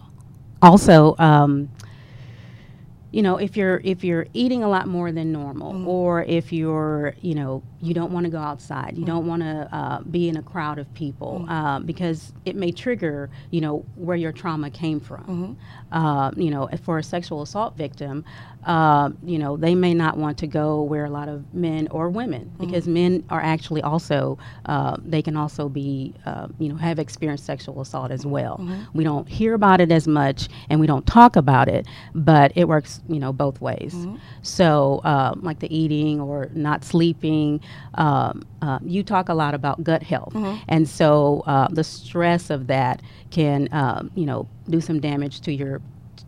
also, 0.60 1.16
um, 1.18 1.68
you 3.10 3.20
know, 3.20 3.36
if 3.36 3.58
you're 3.58 3.78
if 3.84 4.02
you're 4.04 4.26
eating 4.32 4.62
a 4.64 4.68
lot 4.68 4.86
more 4.88 5.12
than 5.12 5.32
normal, 5.32 5.86
or 5.86 6.22
if 6.22 6.50
you're, 6.50 7.14
you 7.20 7.34
know, 7.34 7.62
you 7.82 7.92
don't 7.92 8.10
want 8.10 8.24
to 8.24 8.30
go 8.30 8.38
outside, 8.38 8.96
you 8.96 9.04
don't 9.04 9.26
want 9.26 9.42
to 9.42 9.68
uh, 9.70 10.00
be 10.00 10.30
in 10.30 10.38
a 10.38 10.42
crowd 10.42 10.78
of 10.78 10.92
people, 10.94 11.44
uh, 11.48 11.78
because 11.80 12.32
it 12.46 12.56
may 12.56 12.72
trigger, 12.72 13.28
you 13.50 13.60
know, 13.60 13.84
where 13.96 14.16
your 14.16 14.32
trauma 14.32 14.70
came 14.70 14.98
from. 14.98 15.58
Uh, 15.90 16.30
you 16.36 16.50
know, 16.50 16.70
for 16.84 16.96
a 16.96 17.02
sexual 17.02 17.42
assault 17.42 17.76
victim, 17.76 18.24
uh, 18.64 19.10
you 19.24 19.38
know, 19.38 19.56
they 19.56 19.74
may 19.74 19.92
not 19.94 20.16
want 20.16 20.38
to 20.38 20.46
go 20.46 20.82
where 20.82 21.04
a 21.04 21.10
lot 21.10 21.28
of 21.28 21.52
men 21.54 21.88
or 21.90 22.08
women, 22.10 22.50
because 22.58 22.86
men 22.86 23.24
are 23.28 23.40
actually 23.40 23.82
also, 23.82 24.38
uh, 24.66 24.96
they 25.04 25.20
can 25.22 25.36
also 25.36 25.68
be, 25.68 26.14
uh, 26.26 26.46
you 26.58 26.68
know, 26.68 26.76
have 26.76 26.98
experienced 26.98 27.44
sexual 27.44 27.80
assault 27.80 28.10
as 28.10 28.24
well. 28.24 28.56
We 28.94 29.02
don't 29.04 29.28
hear 29.28 29.54
about 29.54 29.80
it 29.80 29.90
as 29.90 30.06
much, 30.06 30.48
and 30.70 30.78
we 30.80 30.86
don't 30.86 31.06
talk 31.06 31.36
about 31.36 31.68
it, 31.68 31.86
but 32.14 32.52
it 32.54 32.68
works, 32.68 33.00
you 33.08 33.18
know, 33.18 33.32
both 33.32 33.60
ways. 33.60 33.94
So, 34.42 35.00
uh, 35.04 35.34
like 35.40 35.58
the 35.58 35.74
eating 35.76 36.20
or 36.20 36.48
not 36.54 36.84
sleeping, 36.84 37.60
um, 37.94 38.42
uh, 38.60 38.78
you 38.84 39.02
talk 39.02 39.28
a 39.28 39.34
lot 39.34 39.54
about 39.54 39.82
gut 39.82 40.02
health, 40.04 40.32
and 40.68 40.88
so 40.88 41.42
uh, 41.46 41.68
the 41.70 41.82
stress 41.84 42.48
of 42.50 42.68
that 42.68 43.02
can, 43.30 43.68
um, 43.72 44.10
you 44.14 44.24
know, 44.26 44.46
do 44.68 44.80
some 44.80 45.00
damage 45.00 45.40
to 45.42 45.52
your 45.52 45.80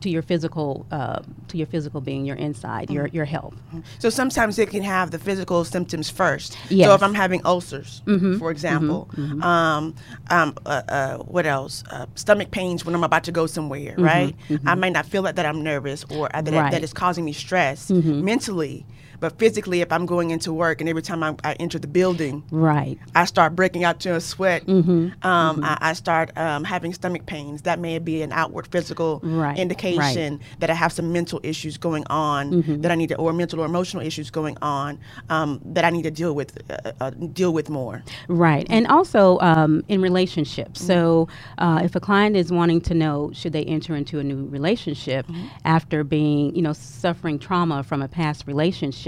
to 0.05 0.11
your 0.11 0.23
physical 0.23 0.87
uh, 0.93 1.21
to 1.49 1.57
your 1.61 1.67
physical 1.67 2.01
being, 2.09 2.25
your 2.27 2.37
inside, 2.37 2.91
your 2.91 3.07
your 3.09 3.25
health. 3.25 3.55
So 3.99 4.09
sometimes 4.11 4.59
it 4.59 4.69
can 4.71 4.83
have 4.83 5.11
the 5.11 5.19
physical 5.19 5.65
symptoms 5.65 6.11
first. 6.11 6.51
So 6.89 6.95
if 6.95 7.03
I'm 7.03 7.15
having 7.15 7.41
ulcers, 7.45 8.03
for 8.39 8.51
example, 8.51 9.09
Um, 9.43 9.95
um, 10.37 10.49
uh, 10.67 10.83
uh, 10.99 11.17
what 11.35 11.47
else? 11.47 11.75
Uh, 11.91 12.07
stomach 12.15 12.51
pains 12.51 12.85
when 12.85 12.95
I'm 12.95 13.05
about 13.05 13.25
to 13.25 13.33
go 13.33 13.47
somewhere, 13.47 13.95
right? 13.99 14.35
I 14.73 14.75
might 14.83 14.93
not 14.99 15.07
feel 15.07 15.23
that, 15.23 15.35
that 15.37 15.47
I'm 15.47 15.63
nervous 15.73 16.05
or 16.15 16.25
uh, 16.37 16.43
that, 16.43 16.53
Right. 16.53 16.71
that 16.73 16.83
it's 16.85 16.93
causing 17.05 17.25
me 17.25 17.33
stress 17.33 17.91
mentally, 17.91 18.85
but 19.21 19.39
physically, 19.39 19.81
if 19.81 19.93
I'm 19.93 20.07
going 20.07 20.31
into 20.31 20.53
work 20.53 20.81
and 20.81 20.89
every 20.89 21.03
time 21.03 21.23
I, 21.23 21.35
I 21.45 21.55
enter 21.55 21.79
the 21.79 21.87
building, 21.89 22.43
Right. 22.51 22.99
I 23.15 23.25
start 23.25 23.55
breaking 23.57 23.85
out 23.85 23.97
into 23.97 24.15
a 24.15 24.21
sweat. 24.21 24.69
Um, 24.69 25.65
I, 25.65 25.79
I 25.81 25.93
start 25.93 26.37
um, 26.37 26.65
having 26.65 26.93
stomach 26.93 27.27
pains. 27.27 27.63
That 27.63 27.79
may 27.79 27.99
be 27.99 28.23
an 28.23 28.33
outward 28.33 28.67
physical 28.67 29.21
Right, 29.23 29.59
indication 29.59 30.41
that 30.61 30.71
I 30.71 30.75
have 30.75 30.93
some 30.93 31.13
mental 31.13 31.41
issues 31.43 31.77
going 31.79 32.05
on 32.09 32.81
that 32.83 32.91
I 32.91 32.95
need 32.95 33.09
to, 33.11 33.17
or 33.17 33.33
mental 33.33 33.61
or 33.61 33.67
emotional 33.67 34.03
issues 34.03 34.31
going 34.31 34.57
on 34.63 34.99
um, 35.31 35.61
that 35.65 35.85
I 35.85 35.91
need 35.91 36.03
to 36.03 36.11
deal 36.11 36.35
with, 36.35 36.59
uh, 36.71 36.93
uh, 37.01 37.11
deal 37.11 37.53
with 37.53 37.69
more. 37.71 38.03
Right, 38.29 38.67
and 38.71 38.87
also 38.87 39.39
um, 39.41 39.85
in 39.89 40.01
relationships. 40.03 40.85
So, 40.85 41.29
uh, 41.59 41.81
if 41.85 41.95
a 41.95 42.01
client 42.01 42.37
is 42.37 42.53
wanting 42.53 42.81
to 42.83 42.95
know 42.95 43.31
should 43.33 43.53
they 43.53 43.65
enter 43.65 43.95
into 43.95 44.19
a 44.19 44.25
new 44.25 44.47
relationship 44.47 45.27
after 45.65 46.05
being, 46.05 46.55
you 46.55 46.63
know, 46.63 46.73
suffering 46.73 47.39
trauma 47.39 47.83
from 47.83 48.03
a 48.03 48.09
past 48.09 48.47
relationship, 48.47 49.04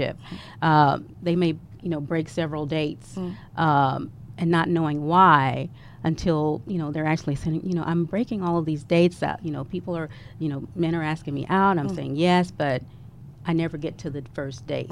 uh, 0.61 0.99
they 1.21 1.35
may, 1.35 1.55
you 1.81 1.89
know, 1.89 1.99
break 2.01 2.29
several 2.29 2.65
dates 2.65 3.17
um, 3.57 4.11
and 4.37 4.51
not 4.51 4.69
knowing 4.69 5.05
why 5.05 5.69
until 6.03 6.61
you 6.67 6.77
know 6.77 6.91
they're 6.91 7.05
actually 7.07 7.35
saying, 7.35 7.61
you 7.65 7.73
know, 7.73 7.83
I'm 7.83 8.05
breaking 8.05 8.43
all 8.43 8.57
of 8.57 8.65
these 8.65 8.83
dates 8.83 9.21
out. 9.23 9.43
You 9.43 9.51
know, 9.51 9.63
people 9.65 9.97
are, 9.97 10.09
you 10.39 10.47
know, 10.49 10.67
men 10.75 10.95
are 10.95 11.03
asking 11.03 11.33
me 11.33 11.45
out. 11.49 11.77
I'm 11.77 11.87
saying 11.95 12.15
yes, 12.15 12.51
but 12.51 12.81
I 13.45 13.53
never 13.53 13.77
get 13.77 13.97
to 13.99 14.09
the 14.09 14.23
first 14.33 14.65
date. 14.67 14.89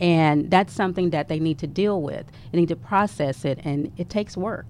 And 0.00 0.50
that's 0.50 0.72
something 0.72 1.10
that 1.10 1.28
they 1.28 1.38
need 1.40 1.58
to 1.58 1.66
deal 1.66 2.00
with. 2.00 2.26
They 2.52 2.58
need 2.60 2.68
to 2.68 2.76
process 2.76 3.44
it, 3.44 3.58
and 3.64 3.92
it 3.96 4.08
takes 4.08 4.36
work. 4.36 4.66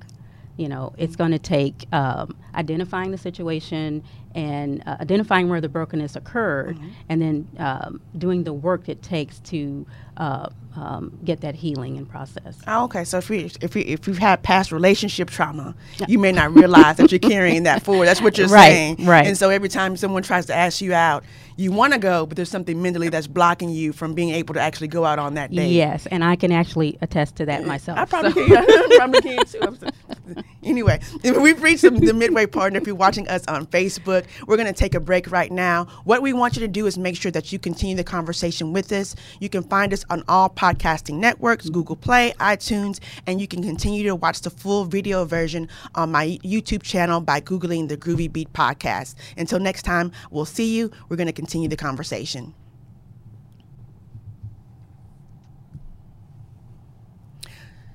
You 0.59 0.69
know, 0.69 0.93
it's 0.99 1.17
going 1.17 1.31
to 1.31 1.39
take 1.39 1.87
um, 1.93 2.37
identifying 2.55 3.11
the 3.13 3.19
situation 3.19 4.03
and 4.35 4.83
uh, 4.87 4.97
identifying 5.01 5.49
where 5.49 5.61
the 5.61 5.69
brokenness 5.69 6.15
occurred, 6.17 6.79
and 7.09 7.23
then 7.23 7.49
um, 7.59 8.01
doing 8.19 8.45
the 8.45 8.53
work 8.53 8.89
it 8.89 9.03
takes 9.03 9.39
to 9.41 9.87
uh, 10.19 10.49
um, 10.77 11.19
get 11.25 11.41
that 11.41 11.55
healing 11.55 11.97
and 11.97 12.09
process. 12.09 12.59
Oh, 12.67 12.85
okay, 12.85 13.05
so 13.05 13.19
if 13.19 13.31
we 13.31 13.51
if 13.61 13.75
we 13.75 13.83
if 13.83 14.07
you've 14.07 14.19
had 14.19 14.43
past 14.43 14.71
relationship 14.71 15.31
trauma, 15.31 15.75
you 16.09 16.19
may 16.19 16.33
not 16.33 16.53
realize 16.55 16.97
that 16.99 17.11
you're 17.11 17.19
carrying 17.21 17.63
that 17.63 17.83
forward. 17.83 18.07
That's 18.07 18.21
what 18.21 18.37
you're 18.37 18.49
Right, 18.59 18.71
saying, 18.71 19.07
right. 19.07 19.27
And 19.27 19.37
so 19.39 19.49
every 19.51 19.69
time 19.69 19.97
someone 19.97 20.23
tries 20.23 20.47
to 20.47 20.55
ask 20.55 20.81
you 20.81 20.93
out, 20.93 21.25
you 21.57 21.73
want 21.73 21.93
to 21.95 21.99
go, 21.99 22.27
but 22.27 22.37
there's 22.37 22.51
something 22.51 22.81
mentally 22.83 23.09
that's 23.09 23.27
blocking 23.27 23.71
you 23.71 23.93
from 23.93 24.15
being 24.15 24.31
able 24.31 24.55
to 24.55 24.61
actually 24.61 24.89
go 24.89 25.05
out 25.05 25.19
on 25.19 25.35
that 25.35 25.51
date. 25.53 25.71
Yes, 25.71 26.07
and 26.07 26.23
I 26.23 26.37
can 26.37 26.53
actually 26.53 26.99
attest 27.01 27.37
to 27.37 27.47
that 27.47 27.65
myself. 27.67 27.99
I 27.99 28.05
probably 28.05 28.33
so- 28.33 28.47
can. 28.47 28.57
I 28.69 28.97
probably 28.97 29.21
can 29.23 29.47
too. 29.47 29.79
Anyway, 30.65 30.99
we've 31.23 31.63
reached 31.63 31.83
the, 31.83 31.91
the 31.91 32.13
midway 32.13 32.45
part. 32.45 32.73
And 32.73 32.77
if 32.77 32.87
you're 32.87 32.97
watching 32.97 33.29
us 33.29 33.47
on 33.47 33.67
Facebook, 33.67 34.27
we're 34.47 34.57
going 34.57 34.67
to 34.67 34.73
take 34.73 34.95
a 34.95 35.01
break 35.01 35.31
right 35.31 35.53
now. 35.53 35.85
What 36.05 36.21
we 36.21 36.33
want 36.33 36.57
you 36.57 36.61
to 36.61 36.69
do 36.69 36.87
is 36.87 36.99
make 36.99 37.17
sure 37.17 37.31
that 37.31 37.53
you 37.53 37.61
continue 37.61 37.95
the 37.95 38.05
conversation 38.05 38.73
with 38.73 38.91
us. 38.91 39.15
You 39.39 39.49
can 39.49 39.63
find 39.63 39.93
us 39.93 40.05
on 40.11 40.25
all 40.27 40.51
podcasting 40.51 41.15
networks, 41.15 41.69
Google 41.69 41.95
Play, 41.95 42.35
iTunes, 42.41 42.99
and 43.27 43.41
you 43.41 43.47
can 43.47 43.63
continue 43.63 44.03
to 44.05 44.17
watch 44.17 44.41
the 44.41 44.51
full 44.51 44.85
video 44.85 45.25
version 45.25 45.69
on 45.95 46.11
my 46.11 46.39
YouTube 46.45 46.83
channel 46.83 47.21
by 47.21 47.41
Googling 47.41 47.89
the 47.89 47.97
Groovy 47.97 48.31
Beet 48.31 48.53
Podcast. 48.53 49.15
Until 49.37 49.61
next 49.61 49.83
time, 49.83 50.11
we'll 50.31 50.45
see 50.45 50.77
you. 50.77 50.91
We're 51.09 51.17
going 51.17 51.29
to 51.29 51.33
continue 51.33 51.69
the 51.69 51.77
conversation. 51.77 52.53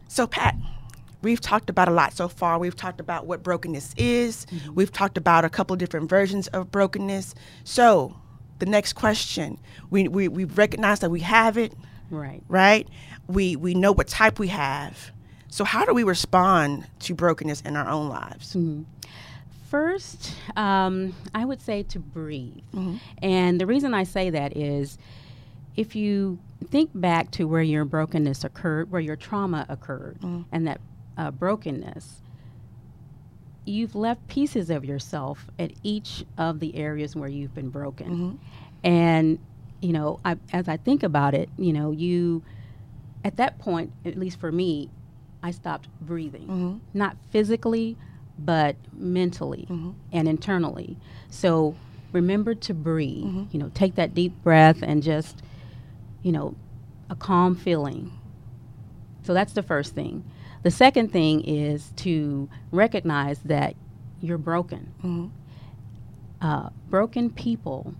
So, 0.07 0.27
Pat, 0.27 0.55
we've 1.23 1.41
talked 1.41 1.69
about 1.69 1.87
a 1.87 1.91
lot 1.91 2.13
so 2.13 2.27
far. 2.27 2.59
We've 2.59 2.75
talked 2.75 2.99
about 2.99 3.25
what 3.25 3.41
brokenness 3.41 3.93
is. 3.97 4.45
We've 4.75 4.91
talked 4.91 5.17
about 5.17 5.43
a 5.45 5.49
couple 5.49 5.75
different 5.75 6.09
versions 6.09 6.47
of 6.49 6.71
brokenness. 6.71 7.33
So, 7.63 8.15
the 8.59 8.65
next 8.67 8.93
question 8.93 9.57
we, 9.89 10.07
we, 10.07 10.27
we 10.27 10.45
recognize 10.45 10.99
that 10.99 11.09
we 11.09 11.21
have 11.21 11.57
it, 11.57 11.73
Right. 12.11 12.43
right? 12.47 12.87
We, 13.27 13.55
we 13.55 13.73
know 13.73 13.91
what 13.91 14.07
type 14.07 14.37
we 14.39 14.49
have. 14.49 15.11
So, 15.49 15.63
how 15.63 15.85
do 15.85 15.93
we 15.93 16.03
respond 16.03 16.85
to 16.99 17.15
brokenness 17.15 17.61
in 17.61 17.75
our 17.75 17.89
own 17.89 18.09
lives? 18.09 18.55
First, 19.69 20.33
um, 20.55 21.15
I 21.33 21.45
would 21.45 21.61
say 21.61 21.81
to 21.83 21.99
breathe. 21.99 22.61
Mm-hmm. 22.75 22.97
And 23.23 23.59
the 23.59 23.65
reason 23.65 23.93
I 23.95 24.03
say 24.03 24.29
that 24.29 24.55
is 24.55 24.99
if 25.75 25.95
you 25.95 26.37
think 26.69 26.91
back 26.93 27.31
to 27.31 27.45
where 27.47 27.63
your 27.63 27.83
brokenness 27.83 28.43
occurred, 28.43 28.91
where 28.91 29.01
your 29.01 29.15
trauma 29.15 29.65
occurred, 29.69 30.17
Mm-hmm. 30.21 30.41
and 30.51 30.67
that 30.67 30.79
uh, 31.17 31.31
brokenness, 31.31 32.21
you've 33.65 33.95
left 33.95 34.27
pieces 34.27 34.69
of 34.69 34.83
yourself 34.83 35.47
at 35.57 35.71
each 35.83 36.25
of 36.37 36.59
the 36.59 36.75
areas 36.75 37.15
where 37.15 37.29
you've 37.29 37.55
been 37.55 37.69
broken. 37.69 38.07
Mm-hmm. 38.07 38.35
And, 38.83 39.39
you 39.81 39.93
know, 39.93 40.19
I, 40.25 40.37
as 40.51 40.67
I 40.67 40.77
think 40.77 41.03
about 41.03 41.33
it, 41.33 41.49
you 41.57 41.71
know, 41.71 41.91
you, 41.91 42.43
at 43.23 43.37
that 43.37 43.59
point, 43.59 43.91
at 44.03 44.17
least 44.17 44.39
for 44.39 44.51
me, 44.51 44.89
I 45.41 45.51
stopped 45.51 45.87
breathing. 46.01 46.47
Mm-hmm. 46.47 46.77
Not 46.93 47.15
physically, 47.31 47.95
but 48.37 48.75
mentally 48.93 49.67
Mm-hmm. 49.69 49.91
and 50.11 50.27
internally. 50.27 50.97
So 51.29 51.75
remember 52.11 52.55
to 52.55 52.73
breathe. 52.73 53.25
Mm-hmm. 53.25 53.43
You 53.51 53.59
know, 53.59 53.71
take 53.73 53.95
that 53.95 54.13
deep 54.13 54.33
breath 54.43 54.81
and 54.81 55.01
just, 55.03 55.41
you 56.21 56.31
know, 56.31 56.55
a 57.09 57.15
calm 57.15 57.55
feeling. 57.55 58.11
So 59.23 59.33
that's 59.33 59.53
the 59.53 59.63
first 59.63 59.95
thing. 59.95 60.23
The 60.63 60.71
second 60.71 61.11
thing 61.11 61.41
is 61.41 61.91
to 61.97 62.49
recognize 62.71 63.39
that 63.39 63.75
you're 64.21 64.37
broken. 64.37 64.93
Mm-hmm. 64.99 65.27
Uh, 66.41 66.69
broken 66.89 67.29
people 67.29 67.93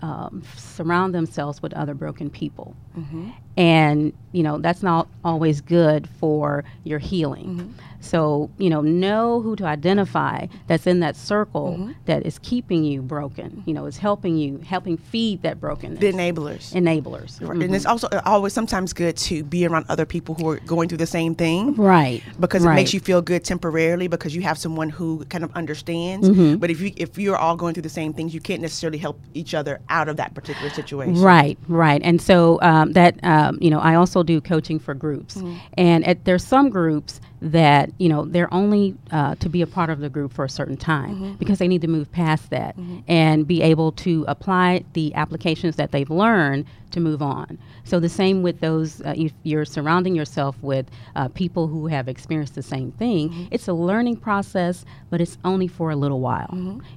um, 0.00 0.42
surround 0.56 1.14
themselves 1.14 1.60
with 1.60 1.72
other 1.74 1.94
broken 1.94 2.30
people. 2.30 2.76
Mm-hmm. 2.96 3.30
And, 3.56 4.12
you 4.32 4.42
know, 4.42 4.58
that's 4.58 4.82
not 4.82 5.08
always 5.24 5.60
good 5.60 6.08
for 6.18 6.64
your 6.82 6.98
healing. 6.98 7.74
So, 8.04 8.50
you 8.58 8.68
know, 8.68 8.82
know 8.82 9.40
who 9.40 9.56
to 9.56 9.64
identify 9.64 10.46
that's 10.66 10.86
in 10.86 11.00
that 11.00 11.16
circle 11.16 11.90
that 12.04 12.26
is 12.26 12.38
keeping 12.40 12.84
you 12.84 13.00
broken, 13.00 13.62
you 13.64 13.72
know, 13.72 13.86
is 13.86 13.96
helping 13.96 14.36
you, 14.36 14.58
helping 14.58 14.98
feed 14.98 15.40
that 15.42 15.58
brokenness. 15.58 16.00
The 16.00 16.12
enablers. 16.12 16.74
Enablers. 16.74 17.40
Right. 17.40 17.62
And 17.62 17.74
it's 17.74 17.86
also 17.86 18.08
uh, 18.08 18.20
always 18.26 18.52
sometimes 18.52 18.92
good 18.92 19.16
to 19.18 19.42
be 19.42 19.66
around 19.66 19.86
other 19.88 20.04
people 20.04 20.34
who 20.34 20.50
are 20.50 20.56
going 20.60 20.90
through 20.90 20.98
the 20.98 21.06
same 21.06 21.34
thing. 21.34 21.74
Right. 21.76 22.22
because 22.38 22.64
it 22.64 22.70
makes 22.70 22.92
you 22.92 23.00
feel 23.00 23.22
good 23.22 23.42
temporarily 23.42 24.06
because 24.06 24.36
you 24.36 24.42
have 24.42 24.58
someone 24.58 24.90
who 24.90 25.24
kind 25.26 25.42
of 25.42 25.50
understands. 25.56 26.28
Mm-hmm. 26.28 26.56
But 26.56 26.70
if 26.70 26.82
you 26.82 26.92
if 26.96 27.16
you're 27.16 27.38
all 27.38 27.56
going 27.56 27.72
through 27.72 27.84
the 27.84 27.88
same 27.88 28.12
things, 28.12 28.34
you 28.34 28.40
can't 28.40 28.60
necessarily 28.60 28.98
help 28.98 29.18
each 29.32 29.54
other 29.54 29.80
out 29.88 30.10
of 30.10 30.18
that 30.18 30.34
particular 30.34 30.68
situation. 30.68 31.22
Right, 31.22 31.58
right. 31.68 32.02
And 32.04 32.20
so 32.20 32.60
um, 32.60 32.92
that, 32.92 33.22
um, 33.44 33.58
you 33.60 33.70
know, 33.70 33.78
I 33.78 33.94
also 33.94 34.22
do 34.22 34.40
coaching 34.40 34.78
for 34.78 34.94
groups. 34.94 35.42
And 35.76 36.04
at, 36.06 36.24
there's 36.24 36.44
some 36.44 36.70
groups 36.70 37.20
that, 37.44 37.90
you 37.98 38.08
know, 38.08 38.24
they're 38.24 38.52
only 38.52 38.96
uh, 39.10 39.34
to 39.36 39.48
be 39.48 39.60
a 39.62 39.66
part 39.66 39.90
of 39.90 40.00
the 40.00 40.08
group 40.08 40.32
for 40.32 40.44
a 40.44 40.48
certain 40.48 40.76
time 40.76 41.36
because 41.38 41.58
they 41.58 41.68
need 41.68 41.82
to 41.82 41.88
move 41.88 42.10
past 42.10 42.50
that 42.50 42.74
and 43.06 43.46
be 43.46 43.62
able 43.62 43.92
to 43.92 44.24
apply 44.28 44.84
the 44.94 45.14
applications 45.14 45.76
that 45.76 45.92
they've 45.92 46.10
learned 46.10 46.64
to 46.90 47.00
move 47.00 47.20
on. 47.22 47.58
So 47.82 47.98
the 48.00 48.08
same 48.08 48.42
with 48.42 48.60
those, 48.60 49.00
uh, 49.02 49.14
if 49.16 49.32
you're 49.42 49.64
surrounding 49.64 50.14
yourself 50.14 50.56
with 50.62 50.86
uh, 51.16 51.28
people 51.28 51.66
who 51.66 51.86
have 51.88 52.08
experienced 52.08 52.54
the 52.54 52.62
same 52.62 52.92
thing, 52.92 53.48
it's 53.50 53.66
a 53.68 53.72
learning 53.72 54.16
process, 54.16 54.84
but 55.10 55.20
it's 55.20 55.36
only 55.44 55.66
for 55.68 55.90
a 55.90 55.96
little 55.96 56.20
while. 56.20 56.48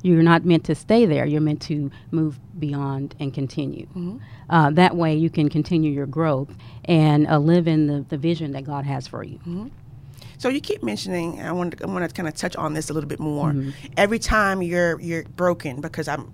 You're 0.03 0.21
not 0.23 0.45
meant 0.45 0.63
to 0.65 0.75
stay 0.75 1.05
there. 1.05 1.25
You're 1.25 1.41
meant 1.41 1.61
to 1.63 1.91
move 2.11 2.39
beyond 2.59 3.15
and 3.19 3.33
continue. 3.33 3.87
Uh, 4.49 4.69
that 4.71 4.95
way, 4.95 5.15
you 5.15 5.29
can 5.29 5.49
continue 5.49 5.91
your 5.91 6.05
growth 6.05 6.55
and 6.85 7.27
uh, 7.27 7.37
live 7.39 7.67
in 7.67 7.87
the, 7.87 8.05
the 8.07 8.17
vision 8.17 8.51
that 8.53 8.63
God 8.63 8.85
has 8.85 9.07
for 9.07 9.23
you. 9.23 9.39
So 10.37 10.49
you 10.49 10.61
keep 10.61 10.83
mentioning. 10.83 11.41
I 11.41 11.51
want 11.51 11.77
to, 11.77 11.83
I 11.83 11.87
want 11.87 12.07
to 12.07 12.13
kind 12.13 12.27
of 12.27 12.35
touch 12.35 12.55
on 12.55 12.73
this 12.73 12.89
a 12.89 12.93
little 12.93 13.07
bit 13.09 13.19
more. 13.19 13.51
Mm-hmm. 13.51 13.71
Every 13.97 14.19
time 14.19 14.61
you're 14.61 14.99
you're 15.01 15.23
broken, 15.23 15.81
because 15.81 16.07
I'm. 16.07 16.33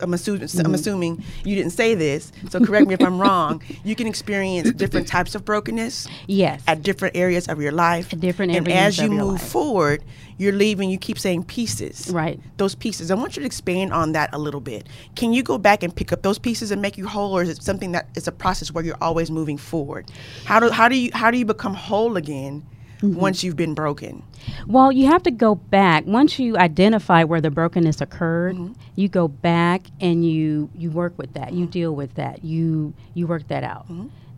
I'm 0.00 0.14
assuming, 0.14 0.42
Mm-hmm. 0.42 0.64
I'm 0.64 0.74
assuming 0.74 1.24
you 1.44 1.56
didn't 1.56 1.72
say 1.72 1.96
this, 1.96 2.30
so 2.50 2.60
correct 2.64 2.86
me 2.86 2.94
if 2.94 3.02
I'm 3.02 3.20
wrong. 3.20 3.60
You 3.84 3.96
can 3.96 4.06
experience 4.06 4.70
different 4.74 5.08
types 5.08 5.34
of 5.34 5.44
brokenness 5.44 6.06
Yes. 6.28 6.62
at 6.68 6.82
different 6.84 7.16
areas 7.16 7.48
of 7.48 7.60
your 7.60 7.72
life. 7.72 8.12
At 8.12 8.20
different 8.20 8.54
and 8.54 8.68
areas 8.68 9.00
as 9.00 9.04
you 9.04 9.10
move 9.10 9.40
life. 9.40 9.42
forward, 9.50 10.04
you're 10.38 10.52
leaving. 10.52 10.88
You 10.88 10.98
keep 10.98 11.18
saying 11.18 11.44
pieces. 11.44 12.08
Right. 12.12 12.38
Those 12.58 12.76
pieces. 12.76 13.10
I 13.10 13.14
want 13.16 13.34
you 13.36 13.40
to 13.40 13.46
expand 13.46 13.92
on 13.92 14.12
that 14.12 14.30
a 14.32 14.38
little 14.38 14.60
bit. 14.60 14.88
Can 15.16 15.32
you 15.32 15.42
go 15.42 15.58
back 15.58 15.82
and 15.82 15.92
pick 15.92 16.12
up 16.12 16.22
those 16.22 16.38
pieces 16.38 16.70
and 16.70 16.80
make 16.80 16.96
you 16.96 17.08
whole, 17.08 17.32
or 17.36 17.42
is 17.42 17.48
it 17.48 17.60
something 17.60 17.90
that 17.90 18.06
is 18.14 18.28
a 18.28 18.32
process 18.32 18.70
where 18.70 18.84
you're 18.84 19.02
always 19.02 19.32
moving 19.32 19.58
forward? 19.58 20.12
How 20.44 20.60
do 20.60 20.70
how 20.70 20.88
do 20.88 20.94
you 20.96 21.10
how 21.12 21.32
do 21.32 21.38
you 21.38 21.44
become 21.44 21.74
whole 21.74 22.16
again 22.16 22.62
Mm-hmm. 23.02 23.18
once 23.18 23.42
you've 23.42 23.56
been 23.56 23.74
broken? 23.74 24.22
Well, 24.68 24.92
you 24.92 25.06
have 25.06 25.24
to 25.24 25.32
go 25.32 25.56
back 25.56 26.06
once 26.06 26.38
you 26.38 26.56
identify 26.56 27.24
where 27.24 27.40
the 27.40 27.50
brokenness 27.50 28.00
occurred. 28.00 28.56
You 28.94 29.08
go 29.08 29.26
back 29.26 29.86
and 30.00 30.24
you 30.24 30.70
you 30.76 30.90
work 30.90 31.18
with 31.18 31.32
that. 31.34 31.52
You 31.52 31.66
deal 31.66 31.94
with 31.96 32.14
that. 32.14 32.44
You 32.44 32.94
you 33.14 33.26
work 33.26 33.48
that 33.48 33.64
out. 33.64 33.86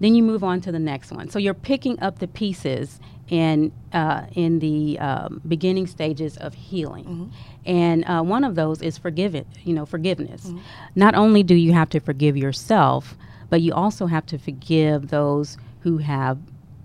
Then 0.00 0.14
you 0.14 0.22
move 0.22 0.42
on 0.42 0.60
to 0.62 0.72
the 0.72 0.78
next 0.78 1.12
one. 1.12 1.28
So 1.28 1.38
you're 1.38 1.54
picking 1.54 2.00
up 2.00 2.18
the 2.18 2.26
pieces 2.26 3.00
in 3.28 3.70
uh, 3.92 4.26
in 4.32 4.60
the 4.60 4.98
um, 4.98 5.42
beginning 5.46 5.86
stages 5.86 6.36
of 6.38 6.54
healing, 6.54 7.32
and 7.66 8.04
uh, 8.06 8.22
one 8.22 8.44
of 8.44 8.54
those 8.54 8.80
is 8.80 8.96
forgiving. 8.96 9.44
You 9.62 9.74
know, 9.74 9.84
forgiveness. 9.86 10.52
Not 10.94 11.14
only 11.14 11.42
do 11.42 11.54
you 11.54 11.72
have 11.74 11.90
to 11.90 12.00
forgive 12.00 12.36
yourself, 12.36 13.14
but 13.50 13.60
you 13.60 13.74
also 13.74 14.06
have 14.06 14.24
to 14.26 14.38
forgive 14.38 15.08
those 15.08 15.58
who 15.80 15.98
have 15.98 16.38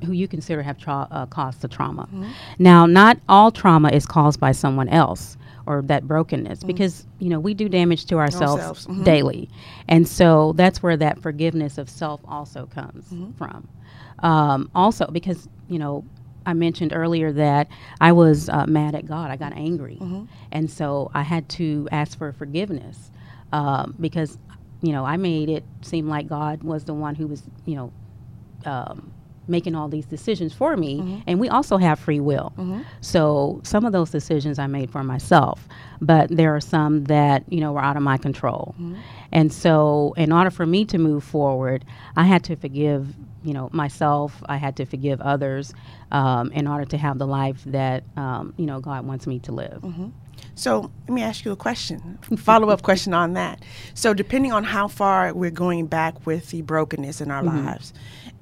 who 0.05 0.11
you 0.13 0.27
consider 0.27 0.61
have 0.61 0.77
tra- 0.77 1.07
uh, 1.11 1.25
caused 1.27 1.61
the 1.61 1.67
trauma. 1.67 2.07
Now, 2.57 2.85
not 2.85 3.17
all 3.27 3.51
trauma 3.51 3.89
is 3.89 4.05
caused 4.05 4.39
by 4.39 4.51
someone 4.53 4.89
else 4.89 5.37
or 5.65 5.81
that 5.83 6.07
brokenness 6.07 6.63
because 6.63 7.05
you 7.19 7.29
know 7.29 7.39
we 7.39 7.53
do 7.53 7.69
damage 7.69 8.05
to 8.05 8.17
ourselves, 8.17 8.61
Ourselves, 8.61 8.87
mhm. 8.87 9.03
daily, 9.03 9.49
and 9.87 10.07
so 10.07 10.53
that's 10.53 10.81
where 10.81 10.97
that 10.97 11.19
forgiveness 11.21 11.77
of 11.77 11.89
self 11.89 12.21
also 12.27 12.65
comes 12.67 13.05
from. 13.37 13.67
Um, 14.19 14.69
also, 14.73 15.07
because 15.07 15.47
you 15.67 15.79
know. 15.79 16.03
I 16.45 16.53
mentioned 16.53 16.93
earlier 16.95 17.31
that 17.33 17.67
I 18.01 18.11
was 18.13 18.49
uh, 18.49 18.65
mad 18.65 18.95
at 18.95 19.05
God. 19.05 19.29
I 19.29 19.35
got 19.35 19.53
angry, 19.53 19.99
and 20.51 20.71
so 20.71 21.11
I 21.13 21.21
had 21.21 21.47
to 21.49 21.87
ask 21.91 22.17
for 22.17 22.31
forgiveness 22.31 23.11
um, 23.51 23.93
because, 23.99 24.39
you 24.81 24.91
know, 24.91 25.05
I 25.05 25.17
made 25.17 25.49
it 25.49 25.63
seem 25.81 26.07
like 26.07 26.27
God 26.27 26.63
was 26.63 26.85
the 26.85 26.93
one 26.93 27.13
who 27.13 27.27
was, 27.27 27.43
you 27.65 27.75
know, 27.75 27.93
um, 28.65 29.11
making 29.49 29.75
all 29.75 29.87
these 29.89 30.05
decisions 30.05 30.53
for 30.53 30.77
me 30.77 31.23
and 31.27 31.39
we 31.39 31.49
also 31.49 31.77
have 31.77 31.99
free 31.99 32.19
will. 32.19 32.53
So 33.01 33.59
some 33.63 33.85
of 33.85 33.91
those 33.93 34.09
decisions 34.11 34.59
i 34.59 34.67
made 34.67 34.89
for 34.91 35.03
myself 35.03 35.67
but 36.01 36.29
there 36.29 36.55
are 36.55 36.61
some 36.61 37.03
that 37.05 37.43
you 37.51 37.59
know 37.59 37.73
were 37.73 37.81
out 37.81 37.97
of 37.97 38.03
my 38.03 38.17
control. 38.17 38.75
And 39.31 39.51
so 39.51 40.13
in 40.17 40.31
order 40.31 40.49
for 40.51 40.65
me 40.65 40.85
to 40.85 40.97
move 40.97 41.23
forward 41.23 41.85
i 42.15 42.23
had 42.23 42.43
to 42.45 42.55
forgive 42.55 43.15
you 43.41 43.53
know 43.53 43.69
myself. 43.71 44.43
I 44.47 44.57
had 44.57 44.75
to 44.77 44.85
forgive 44.85 45.21
others 45.21 45.73
um, 46.11 46.51
in 46.51 46.67
order 46.67 46.83
to 46.85 46.97
have 46.97 47.19
the 47.19 47.25
life 47.27 47.61
that 47.67 48.03
um, 48.17 48.53
you 48.57 48.65
know 48.65 48.81
god 48.81 49.05
wants 49.07 49.25
me 49.27 49.39
to 49.39 49.51
live. 49.53 49.81
So 50.55 50.91
let 51.07 51.13
me 51.13 51.21
ask 51.21 51.45
you 51.45 51.51
a 51.53 51.55
question, 51.55 52.19
follow 52.37 52.69
up 52.69 52.81
question 52.81 53.13
on 53.13 53.33
that. 53.33 53.61
So 53.93 54.13
depending 54.13 54.51
on 54.51 54.65
how 54.65 54.87
far 54.89 55.33
we're 55.33 55.51
going 55.51 55.87
back 55.87 56.25
with 56.25 56.49
the 56.49 56.61
brokenness 56.63 57.21
in 57.21 57.31
our 57.31 57.41
Mm-hmm. 57.43 57.65
lives, 57.65 57.93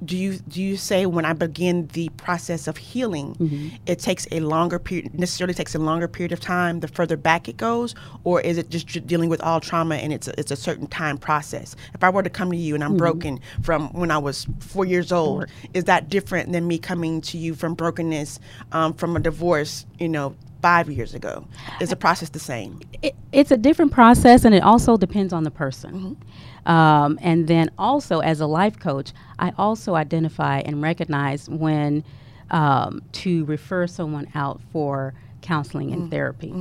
do 0.06 0.16
you 0.16 0.38
do 0.48 0.62
you 0.62 0.78
say 0.78 1.06
when 1.06 1.26
I 1.26 1.34
begin 1.34 1.88
the 1.94 2.10
process 2.18 2.68
of 2.68 2.78
healing, 2.78 3.36
Mm-hmm. 3.40 3.76
it 3.86 4.00
takes 4.00 4.28
a 4.32 4.40
longer 4.40 4.80
period, 4.80 5.18
necessarily 5.18 5.54
takes 5.54 5.74
a 5.76 5.80
longer 5.80 6.08
period 6.08 6.32
of 6.32 6.40
time 6.40 6.80
the 6.82 6.88
further 6.88 7.18
back 7.18 7.48
it 7.50 7.58
goes, 7.58 7.96
or 8.24 8.42
is 8.42 8.58
it 8.58 8.70
just 8.70 9.06
dealing 9.08 9.30
with 9.30 9.42
all 9.42 9.60
trauma 9.60 9.96
and 9.96 10.14
it's 10.14 10.28
a, 10.28 10.40
it's 10.40 10.52
a 10.52 10.56
certain 10.56 10.88
time 10.88 11.18
process? 11.18 11.76
If 11.94 12.04
I 12.04 12.10
were 12.10 12.24
to 12.24 12.30
come 12.30 12.52
to 12.52 12.58
you 12.58 12.76
and 12.76 12.84
I'm 12.84 12.98
broken 12.98 13.40
from 13.62 13.92
when 13.94 14.12
I 14.12 14.18
was 14.18 14.48
four 14.60 14.86
years 14.86 15.12
old, 15.12 15.46
is 15.74 15.86
that 15.86 16.10
different 16.10 16.52
than 16.52 16.68
me 16.68 16.78
coming 16.78 17.22
to 17.22 17.38
you 17.38 17.56
from 17.56 17.74
brokenness 17.74 18.40
um, 18.72 18.94
from 18.94 19.16
a 19.16 19.20
divorce? 19.20 19.86
You 20.00 20.10
know. 20.10 20.36
Five 20.62 20.90
years 20.90 21.14
ago, 21.14 21.48
is 21.80 21.90
the 21.90 21.96
process 21.96 22.30
the 22.30 22.40
same? 22.40 22.80
it, 23.04 23.16
it's 23.32 23.52
a 23.52 23.58
different 23.58 23.92
process 23.92 24.46
and 24.46 24.56
it 24.56 24.64
also 24.64 24.98
depends 24.98 25.34
on 25.34 25.44
the 25.44 25.52
person. 25.52 26.18
Um, 26.66 27.18
and 27.22 27.48
then 27.48 27.70
also 27.78 28.20
as 28.20 28.42
a 28.42 28.46
life 28.48 28.78
coach 28.80 29.14
i 29.40 29.54
also 29.58 29.96
identify 29.96 30.60
and 30.60 30.82
recognize 30.82 31.48
when 31.50 32.04
um, 32.52 33.02
to 33.14 33.46
refer 33.46 33.88
someone 33.88 34.28
out 34.36 34.62
for 34.72 35.14
counseling 35.42 35.94
and 35.94 36.10
therapy. 36.12 36.52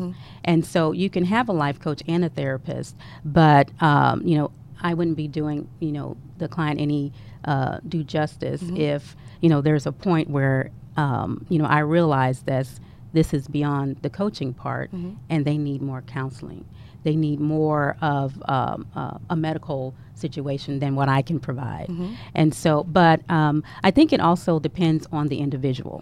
And 0.45 0.65
so 0.65 0.93
you 0.93 1.11
can 1.11 1.25
have 1.25 1.49
a 1.49 1.53
life 1.53 1.81
coach 1.81 2.03
and 2.07 2.25
a 2.25 2.29
therapist 2.29 2.97
but 3.25 3.71
um, 3.83 4.23
you 4.27 4.37
know 4.37 4.51
i 4.81 4.95
wouldn't 4.95 5.17
be 5.17 5.27
doing 5.29 5.69
you 5.81 5.91
know 5.93 6.17
the 6.39 6.49
client 6.49 6.81
any 6.81 7.13
uh, 7.45 7.79
due 7.89 8.05
justice 8.05 8.63
if 8.77 9.17
you 9.41 9.49
know 9.49 9.61
there's 9.61 9.87
a 9.87 9.93
point 9.93 10.31
where 10.31 10.71
um, 10.97 11.45
you 11.49 11.59
know 11.59 11.65
i 11.67 11.79
realize 11.81 12.43
that's 12.43 12.81
this 13.19 13.29
is 13.39 13.43
beyond 13.59 13.89
the 14.05 14.11
coaching 14.21 14.53
part 14.65 14.89
and 15.33 15.41
they 15.49 15.59
need 15.69 15.81
more 15.91 16.03
counseling. 16.19 16.65
They 17.07 17.17
need 17.27 17.39
more 17.59 17.97
of 18.15 18.27
um, 18.57 18.79
uh, 19.01 19.19
a 19.35 19.37
medical 19.49 19.83
situation 20.25 20.73
than 20.83 20.93
what 20.99 21.09
i 21.19 21.21
can 21.29 21.39
provide. 21.49 21.89
And 22.41 22.51
so 22.63 22.71
but 23.01 23.19
um, 23.39 23.57
i 23.89 23.91
think 23.97 24.09
it 24.17 24.21
also 24.29 24.53
depends 24.69 25.03
on 25.19 25.25
the 25.33 25.39
individual. 25.47 25.99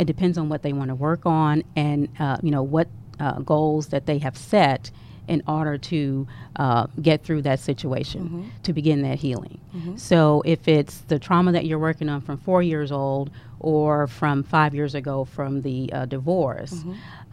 It 0.00 0.06
depends 0.12 0.36
on 0.40 0.44
what 0.52 0.60
they 0.64 0.72
want 0.78 0.88
to 0.94 0.98
work 1.08 1.22
on 1.42 1.54
and 1.84 1.98
uh, 2.24 2.36
you 2.46 2.52
know 2.56 2.62
what 2.76 2.88
uh, 3.24 3.38
goals 3.54 3.84
that 3.92 4.04
they 4.08 4.18
have 4.26 4.36
set 4.54 4.82
in 5.28 5.42
order 5.46 5.78
to 5.78 6.26
uh, 6.56 6.86
get 7.02 7.22
through 7.22 7.42
that 7.42 7.60
situation 7.60 8.50
to 8.62 8.72
begin 8.72 9.02
that 9.02 9.18
healing. 9.18 9.60
So, 9.96 10.42
if 10.44 10.66
it's 10.66 10.98
the 11.02 11.18
trauma 11.18 11.52
that 11.52 11.64
you're 11.66 11.78
working 11.78 12.08
on 12.08 12.20
from 12.20 12.38
four 12.38 12.62
years 12.62 12.90
old 12.90 13.30
or 13.60 14.06
from 14.08 14.42
five 14.42 14.74
years 14.74 14.94
ago 14.94 15.24
from 15.24 15.62
the 15.62 15.92
uh, 15.92 16.06
divorce, 16.06 16.84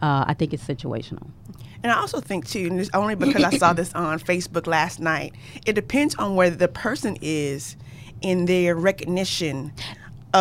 uh, 0.02 0.24
I 0.28 0.34
think 0.34 0.52
it's 0.54 0.64
situational. 0.64 1.26
And 1.82 1.92
I 1.92 1.96
also 1.98 2.20
think 2.20 2.46
too, 2.46 2.66
and 2.66 2.80
it's 2.80 2.90
only 2.94 3.14
because 3.14 3.42
I 3.42 3.50
saw 3.56 3.72
this 3.72 3.92
on 3.94 4.18
Facebook 4.20 4.66
last 4.66 5.00
night. 5.00 5.34
It 5.66 5.74
depends 5.74 6.14
on 6.16 6.36
where 6.36 6.50
the 6.50 6.68
person 6.68 7.16
is 7.20 7.76
in 8.22 8.46
their 8.46 8.74
recognition 8.74 9.72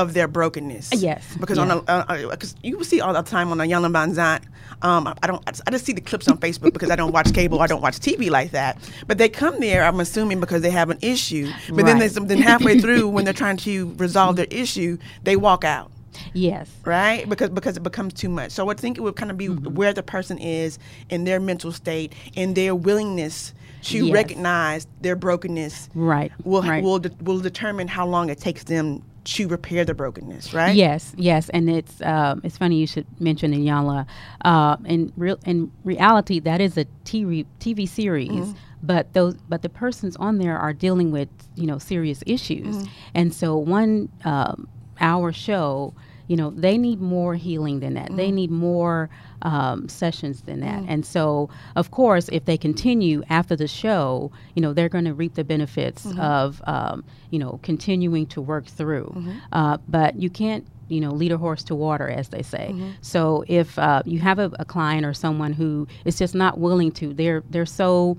of 0.01 0.13
their 0.13 0.27
brokenness. 0.27 0.89
Yes, 0.93 1.23
Because 1.39 1.57
yeah. 1.57 1.63
on 1.63 1.83
a, 1.87 2.27
because 2.29 2.55
you 2.63 2.77
will 2.77 2.83
see 2.85 2.99
all 3.01 3.13
the 3.13 3.21
time 3.21 3.51
on 3.51 3.57
Iyanla 3.59 3.91
Vanzant. 3.91 4.41
Um, 4.81 5.13
I 5.23 5.27
don't. 5.27 5.41
I 5.65 5.71
just 5.71 5.85
see 5.85 5.93
the 5.93 6.01
clips 6.01 6.27
on 6.27 6.37
Facebook 6.37 6.73
because 6.73 6.91
I 6.91 6.95
don't 6.97 7.13
watch 7.13 7.33
cable. 7.33 7.61
I 7.61 7.67
don't 7.67 7.81
watch 7.81 7.97
TV 7.99 8.29
like 8.29 8.51
that. 8.51 8.77
But 9.07 9.17
they 9.17 9.29
come 9.29 9.59
there. 9.61 9.83
I'm 9.85 9.99
assuming 10.01 10.39
because 10.41 10.61
they 10.61 10.69
have 10.71 10.89
an 10.89 10.97
issue. 11.01 11.49
But 11.69 11.85
then, 11.85 11.97
Right. 11.99 12.11
they, 12.11 12.25
then 12.25 12.39
halfway 12.39 12.79
through, 12.79 13.07
when 13.07 13.23
they're 13.23 13.33
trying 13.45 13.57
to 13.57 13.93
resolve 13.97 14.35
their 14.35 14.47
issue, 14.51 14.97
they 15.23 15.37
walk 15.37 15.63
out 15.63 15.91
Yes. 16.33 16.69
right? 16.83 17.27
Because 17.29 17.49
because 17.51 17.77
it 17.77 17.83
becomes 17.83 18.13
too 18.13 18.27
much. 18.29 18.51
So 18.51 18.69
I 18.69 18.73
think 18.73 18.97
it 18.97 19.01
would 19.01 19.15
kind 19.15 19.31
of 19.31 19.37
be 19.37 19.47
Mm-hmm. 19.47 19.75
where 19.75 19.93
the 19.93 20.03
person 20.03 20.37
is 20.39 20.77
in 21.09 21.23
their 21.23 21.39
mental 21.39 21.71
state 21.71 22.11
and 22.35 22.53
their 22.55 22.75
willingness 22.75 23.53
to 23.83 24.07
Yes. 24.07 24.13
recognize 24.13 24.87
their 25.01 25.15
brokenness. 25.15 25.89
Right, 25.95 26.31
Will 26.43 26.63
right. 26.63 26.83
will 26.83 26.99
de- 26.99 27.11
will 27.21 27.39
determine 27.39 27.87
how 27.87 28.05
long 28.07 28.29
it 28.29 28.39
takes 28.39 28.63
them 28.65 29.03
to 29.25 29.47
repair 29.47 29.83
the 29.83 29.93
brokenness, 29.93 30.53
right? 30.53 30.75
Yes, 30.75 31.13
yes, 31.17 31.49
and 31.49 31.69
it's 31.69 32.01
um, 32.01 32.41
it's 32.43 32.57
funny 32.57 32.77
you 32.77 32.87
should 32.87 33.05
mention 33.19 33.51
Iyanla. 33.53 34.05
Uh, 34.43 34.77
in 34.85 35.11
real 35.17 35.39
in 35.45 35.71
reality, 35.83 36.39
that 36.39 36.61
is 36.61 36.77
a 36.77 36.85
TV 37.03 37.45
TV 37.59 37.87
series, 37.87 38.53
but 38.83 39.13
those 39.13 39.35
but 39.49 39.61
the 39.63 39.69
persons 39.69 40.15
on 40.17 40.37
there 40.37 40.57
are 40.57 40.73
dealing 40.73 41.11
with 41.11 41.29
you 41.55 41.65
know 41.67 41.77
serious 41.79 42.23
issues, 42.27 42.85
and 43.13 43.33
so 43.33 43.57
one 43.57 44.09
um, 44.23 44.67
hour 45.01 45.31
show, 45.31 45.93
you 46.27 46.35
know, 46.35 46.49
they 46.51 46.77
need 46.77 46.99
more 47.01 47.35
healing 47.35 47.79
than 47.81 47.93
that. 47.95 48.15
They 48.15 48.31
need 48.31 48.49
more 48.51 49.09
um, 49.41 49.87
sessions 49.89 50.41
than 50.43 50.59
that, 50.61 50.83
and 50.87 51.05
so 51.05 51.49
of 51.75 51.91
course, 51.91 52.29
if 52.31 52.45
they 52.45 52.57
continue 52.57 53.23
after 53.29 53.55
the 53.55 53.67
show, 53.67 54.31
you 54.55 54.61
know, 54.61 54.73
they're 54.73 54.89
going 54.89 55.05
to 55.05 55.13
reap 55.13 55.35
the 55.35 55.43
benefits 55.43 56.05
of 56.17 56.61
um, 56.65 57.03
you 57.29 57.39
know 57.39 57.59
continuing 57.63 58.25
to 58.27 58.41
work 58.41 58.65
through. 58.65 59.13
Uh, 59.51 59.77
but 59.87 60.15
you 60.15 60.29
can't 60.29 60.65
you 60.87 60.99
know 61.01 61.11
lead 61.11 61.31
a 61.31 61.37
horse 61.37 61.63
to 61.63 61.75
water 61.75 62.07
as 62.09 62.29
they 62.29 62.41
say. 62.43 62.73
So 63.01 63.43
if 63.47 63.77
uh, 63.79 64.01
you 64.05 64.19
have 64.19 64.39
a, 64.39 64.51
a 64.59 64.65
client 64.65 65.05
or 65.05 65.13
someone 65.13 65.53
who 65.53 65.87
is 66.05 66.17
just 66.17 66.35
not 66.35 66.57
willing 66.59 66.91
to 66.93 67.13
they're 67.13 67.43
they're 67.49 67.65
so 67.65 68.17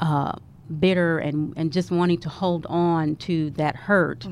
uh, 0.00 0.32
bitter 0.80 1.18
and 1.18 1.52
and 1.56 1.72
just 1.72 1.90
wanting 1.90 2.18
to 2.18 2.28
hold 2.28 2.66
on 2.66 3.16
to 3.16 3.50
that 3.50 3.76
hurt 3.76 4.26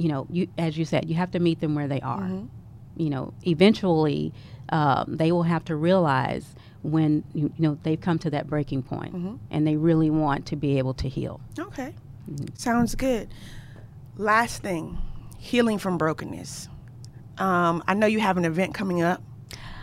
you 0.00 0.08
know 0.08 0.26
you 0.30 0.48
as 0.58 0.76
you 0.78 0.84
said 0.84 1.08
you 1.08 1.14
have 1.14 1.30
to 1.30 1.38
meet 1.38 1.60
them 1.60 1.74
where 1.74 1.86
they 1.88 2.00
are 2.00 2.28
you 2.96 3.10
know 3.10 3.32
eventually 3.46 4.32
um, 4.70 5.16
they 5.16 5.30
will 5.32 5.42
have 5.42 5.64
to 5.64 5.76
realize 5.76 6.54
when 6.82 7.22
you, 7.34 7.52
you 7.56 7.62
know 7.68 7.78
they've 7.82 8.00
come 8.00 8.18
to 8.18 8.30
that 8.30 8.46
breaking 8.46 8.82
point 8.82 9.14
and 9.50 9.66
they 9.66 9.76
really 9.76 10.10
want 10.10 10.46
to 10.46 10.56
be 10.56 10.78
able 10.78 10.94
to 10.94 11.08
heal 11.08 11.40
Okay. 11.58 11.94
Mm-hmm. 12.30 12.56
Sounds 12.56 12.94
good. 12.94 13.28
Last 14.16 14.62
thing, 14.62 14.98
healing 15.38 15.78
from 15.78 15.98
brokenness. 15.98 16.68
Um, 17.38 17.82
I 17.86 17.94
know 17.94 18.06
you 18.06 18.20
have 18.20 18.36
an 18.36 18.44
event 18.44 18.74
coming 18.74 19.02
up. 19.02 19.22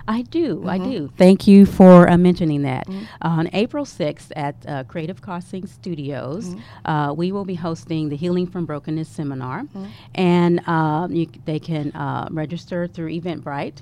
I 0.07 0.21
do. 0.21 0.63
I 0.67 0.77
do. 0.77 1.11
Thank 1.17 1.47
you 1.47 1.65
for 1.65 2.09
uh, 2.09 2.17
mentioning 2.17 2.61
that. 2.63 2.87
On 3.21 3.49
April 3.53 3.83
6th 3.85 4.31
at 4.35 4.55
uh, 4.67 4.83
Creative 4.85 5.21
Crossing 5.21 5.65
Studios, 5.67 6.55
uh, 6.85 7.13
we 7.15 7.31
will 7.31 7.45
be 7.45 7.55
hosting 7.55 8.09
the 8.09 8.15
Healing 8.15 8.47
from 8.47 8.65
Brokenness 8.65 9.09
seminar. 9.09 9.63
And 10.15 10.65
um, 10.67 11.11
you, 11.11 11.27
they 11.45 11.59
can 11.59 11.91
uh, 11.91 12.27
register 12.31 12.87
through 12.87 13.09
Eventbrite. 13.19 13.81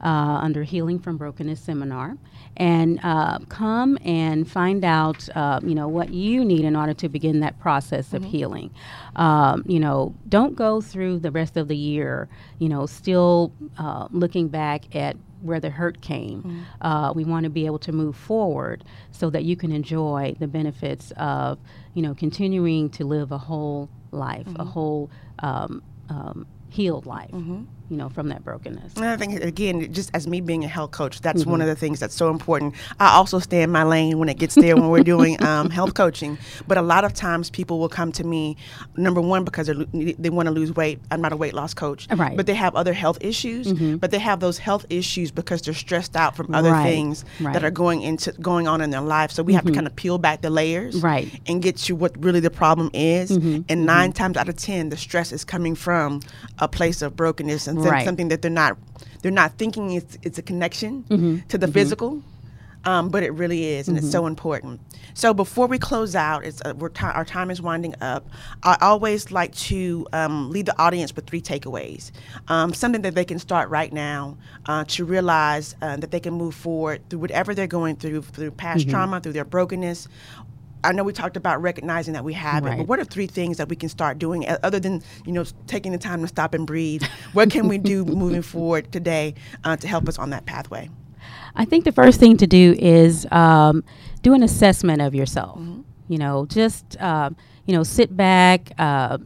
Uh, 0.00 0.38
under 0.42 0.64
Healing 0.64 0.98
from 0.98 1.16
Brokenness 1.16 1.60
seminar, 1.60 2.18
and 2.58 3.00
uh, 3.02 3.38
come 3.48 3.96
and 4.04 4.46
find 4.50 4.84
out, 4.84 5.26
uh, 5.34 5.60
you 5.62 5.74
know, 5.74 5.88
what 5.88 6.12
you 6.12 6.44
need 6.44 6.64
in 6.66 6.76
order 6.76 6.92
to 6.94 7.08
begin 7.08 7.40
that 7.40 7.58
process 7.58 8.12
of 8.12 8.22
healing. 8.22 8.70
Um, 9.16 9.64
you 9.66 9.80
know, 9.80 10.14
don't 10.28 10.56
go 10.56 10.82
through 10.82 11.20
the 11.20 11.30
rest 11.30 11.56
of 11.56 11.68
the 11.68 11.76
year, 11.76 12.28
you 12.58 12.68
know, 12.68 12.84
still 12.84 13.52
uh, 13.78 14.08
looking 14.10 14.48
back 14.48 14.94
at 14.94 15.16
where 15.44 15.60
the 15.60 15.70
hurt 15.70 16.00
came. 16.00 16.64
Uh, 16.80 17.12
we 17.14 17.24
want 17.24 17.44
to 17.44 17.50
be 17.50 17.66
able 17.66 17.78
to 17.80 17.92
move 17.92 18.16
forward 18.16 18.82
so 19.10 19.30
that 19.30 19.44
you 19.44 19.56
can 19.56 19.70
enjoy 19.72 20.34
the 20.38 20.48
benefits 20.48 21.12
of, 21.16 21.58
you 21.94 22.02
know, 22.02 22.14
continuing 22.14 22.88
to 22.90 23.04
live 23.04 23.30
a 23.30 23.38
whole 23.38 23.88
life, 24.10 24.46
a 24.58 24.64
whole 24.64 25.10
um, 25.40 25.82
um, 26.08 26.46
healed 26.70 27.06
life, 27.06 27.30
you 27.90 27.96
know, 27.96 28.08
from 28.08 28.28
that 28.28 28.42
brokenness. 28.44 28.94
And 28.96 29.04
I 29.04 29.16
think 29.16 29.42
again, 29.42 29.92
just 29.92 30.10
as 30.14 30.26
me 30.26 30.40
being 30.40 30.64
a 30.64 30.68
health 30.68 30.90
coach, 30.92 31.20
that's 31.20 31.42
Mm-hmm. 31.42 31.50
one 31.50 31.60
of 31.60 31.66
the 31.66 31.74
things 31.76 32.00
that's 32.00 32.14
so 32.14 32.30
important. 32.30 32.74
I 33.00 33.08
also 33.14 33.38
stay 33.38 33.62
in 33.62 33.70
my 33.70 33.82
lane 33.82 34.18
when 34.18 34.28
it 34.28 34.38
gets 34.38 34.54
there 34.54 34.74
when 34.76 34.88
we're 34.88 35.02
doing 35.02 35.42
um, 35.50 35.68
health 35.68 35.94
coaching. 35.94 36.38
But 36.66 36.78
a 36.78 36.82
lot 36.82 37.04
of 37.04 37.12
times, 37.12 37.50
people 37.50 37.78
will 37.78 37.88
come 37.88 38.12
to 38.12 38.24
me, 38.24 38.56
number 38.96 39.20
one, 39.20 39.44
because 39.44 39.66
they're, 39.66 39.84
they 39.92 40.30
want 40.30 40.46
to 40.46 40.52
lose 40.52 40.74
weight. 40.74 41.00
I'm 41.10 41.20
not 41.20 41.32
a 41.32 41.36
weight 41.36 41.52
loss 41.54 41.74
coach, 41.74 42.06
Right. 42.10 42.18
Mm-hmm. 42.28 42.36
But 42.36 42.46
they 42.46 42.54
have 42.54 42.74
other 42.74 42.92
health 42.92 43.18
issues. 43.20 43.72
But 43.72 44.10
they 44.10 44.18
have 44.18 44.40
those 44.40 44.58
health 44.58 44.86
issues 44.88 45.30
because 45.30 45.60
they're 45.62 45.74
stressed 45.74 46.16
out 46.16 46.36
from 46.36 46.54
other 46.54 46.70
Right, 46.70 46.84
things 46.84 47.24
right. 47.24 47.34
Mm-hmm. 47.34 47.52
that 47.52 47.64
are 47.64 47.70
going 47.70 48.02
into 48.02 48.32
going 48.40 48.66
on 48.68 48.80
in 48.80 48.90
their 48.90 49.00
life. 49.02 49.30
So 49.30 49.42
we 49.42 49.52
have 49.54 49.64
to 49.66 49.72
kind 49.72 49.86
of 49.86 49.94
peel 49.96 50.16
back 50.18 50.40
the 50.42 50.50
layers, 50.50 51.02
Right. 51.02 51.26
Mm-hmm. 51.26 51.44
and 51.52 51.62
get 51.62 51.76
to 51.78 51.94
what 51.94 52.12
really 52.24 52.40
the 52.40 52.50
problem 52.50 52.90
is. 52.94 53.30
And 53.32 53.84
nine 53.86 54.12
times 54.12 54.36
out 54.36 54.48
of 54.48 54.56
ten, 54.56 54.88
the 54.88 54.96
stress 54.96 55.32
is 55.32 55.44
coming 55.44 55.74
from 55.74 56.20
a 56.58 56.68
place 56.68 57.02
of 57.02 57.16
brokenness 57.16 57.66
and 57.66 57.73
some- 57.82 57.90
Right. 57.92 58.04
something 58.04 58.28
that 58.28 58.42
they're 58.42 58.50
not 58.50 58.76
they're 59.22 59.32
not 59.32 59.56
thinking 59.58 59.92
it's 59.92 60.18
it's 60.22 60.38
a 60.38 60.42
connection 60.42 61.04
Mm-hmm. 61.08 61.36
to 61.48 61.58
the 61.58 61.68
physical. 61.68 62.22
Um, 62.86 63.08
but 63.08 63.22
it 63.22 63.30
really 63.30 63.64
is, 63.64 63.88
and 63.88 63.96
it's 63.96 64.10
so 64.10 64.26
important. 64.26 64.78
So 65.14 65.32
before 65.32 65.66
we 65.66 65.78
close 65.78 66.14
out, 66.14 66.44
it's 66.44 66.60
uh, 66.66 66.74
we're 66.76 66.90
ti 66.90 67.06
our 67.06 67.24
time 67.24 67.50
is 67.50 67.62
winding 67.62 67.94
up. 68.02 68.28
I 68.62 68.76
always 68.82 69.32
like 69.32 69.54
to 69.70 70.06
um, 70.12 70.50
leave 70.50 70.66
the 70.66 70.78
audience 70.78 71.16
with 71.16 71.26
three 71.26 71.40
takeaways, 71.40 72.10
um, 72.48 72.74
something 72.74 73.00
that 73.00 73.14
they 73.14 73.24
can 73.24 73.38
start 73.38 73.70
right 73.70 73.90
now 73.90 74.36
uh, 74.66 74.84
to 74.88 75.06
realize 75.06 75.76
uh, 75.80 75.96
that 75.96 76.10
they 76.10 76.20
can 76.20 76.34
move 76.34 76.54
forward 76.54 77.00
through 77.08 77.20
whatever 77.20 77.54
they're 77.54 77.66
going 77.66 77.96
through, 77.96 78.20
through 78.20 78.50
past 78.50 78.86
trauma, 78.90 79.18
through 79.18 79.32
their 79.32 79.46
brokenness. 79.46 80.06
I 80.84 80.92
know 80.92 81.02
we 81.02 81.12
talked 81.12 81.36
about 81.36 81.60
recognizing 81.62 82.14
that 82.14 82.24
we 82.24 82.34
have 82.34 82.66
it, 82.66 82.76
but 82.76 82.86
what 82.86 82.98
are 82.98 83.04
three 83.04 83.26
things 83.26 83.56
that 83.56 83.68
we 83.68 83.76
can 83.76 83.88
start 83.88 84.18
doing 84.18 84.46
uh, 84.46 84.58
other 84.62 84.78
than 84.78 85.02
you 85.24 85.32
know 85.32 85.44
taking 85.66 85.92
the 85.92 85.98
time 85.98 86.20
to 86.22 86.28
stop 86.28 86.54
and 86.54 86.66
breathe? 86.66 87.02
what 87.32 87.50
can 87.50 87.68
we 87.68 87.78
do 87.78 88.04
moving 88.22 88.42
forward 88.42 88.92
today 88.92 89.34
uh, 89.64 89.76
to 89.76 89.88
help 89.88 90.08
us 90.08 90.18
on 90.18 90.30
that 90.30 90.46
pathway? 90.46 90.90
I 91.56 91.64
think 91.64 91.84
the 91.84 91.92
first 91.92 92.20
thing 92.20 92.36
to 92.36 92.46
do 92.46 92.74
is 92.78 93.26
um, 93.32 93.82
do 94.22 94.34
an 94.34 94.42
assessment 94.42 95.00
of 95.00 95.14
yourself. 95.14 95.58
Mm-hmm. 95.58 95.80
You 96.08 96.18
know, 96.18 96.46
just 96.46 96.96
uh, 97.00 97.30
you 97.66 97.74
know, 97.74 97.82
sit 97.82 98.14
back, 98.14 98.72
uh, 98.78 99.18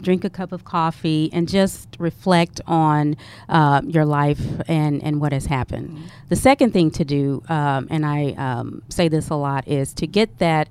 drink 0.00 0.24
a 0.24 0.30
cup 0.30 0.52
of 0.52 0.64
coffee, 0.64 1.30
and 1.32 1.48
just 1.48 1.88
reflect 1.98 2.60
on 2.66 3.16
uh, 3.48 3.82
your 3.84 4.04
life 4.04 4.40
and 4.68 5.02
and 5.02 5.20
what 5.20 5.32
has 5.32 5.46
happened. 5.46 5.90
Mm-hmm. 5.90 6.06
The 6.28 6.36
second 6.36 6.72
thing 6.72 6.90
to 6.92 7.04
do, 7.04 7.42
um, 7.48 7.88
and 7.90 8.04
I 8.04 8.32
um, 8.32 8.82
say 8.88 9.08
this 9.08 9.30
a 9.30 9.36
lot, 9.36 9.66
is 9.68 9.92
to 9.94 10.06
get 10.06 10.38
that 10.38 10.68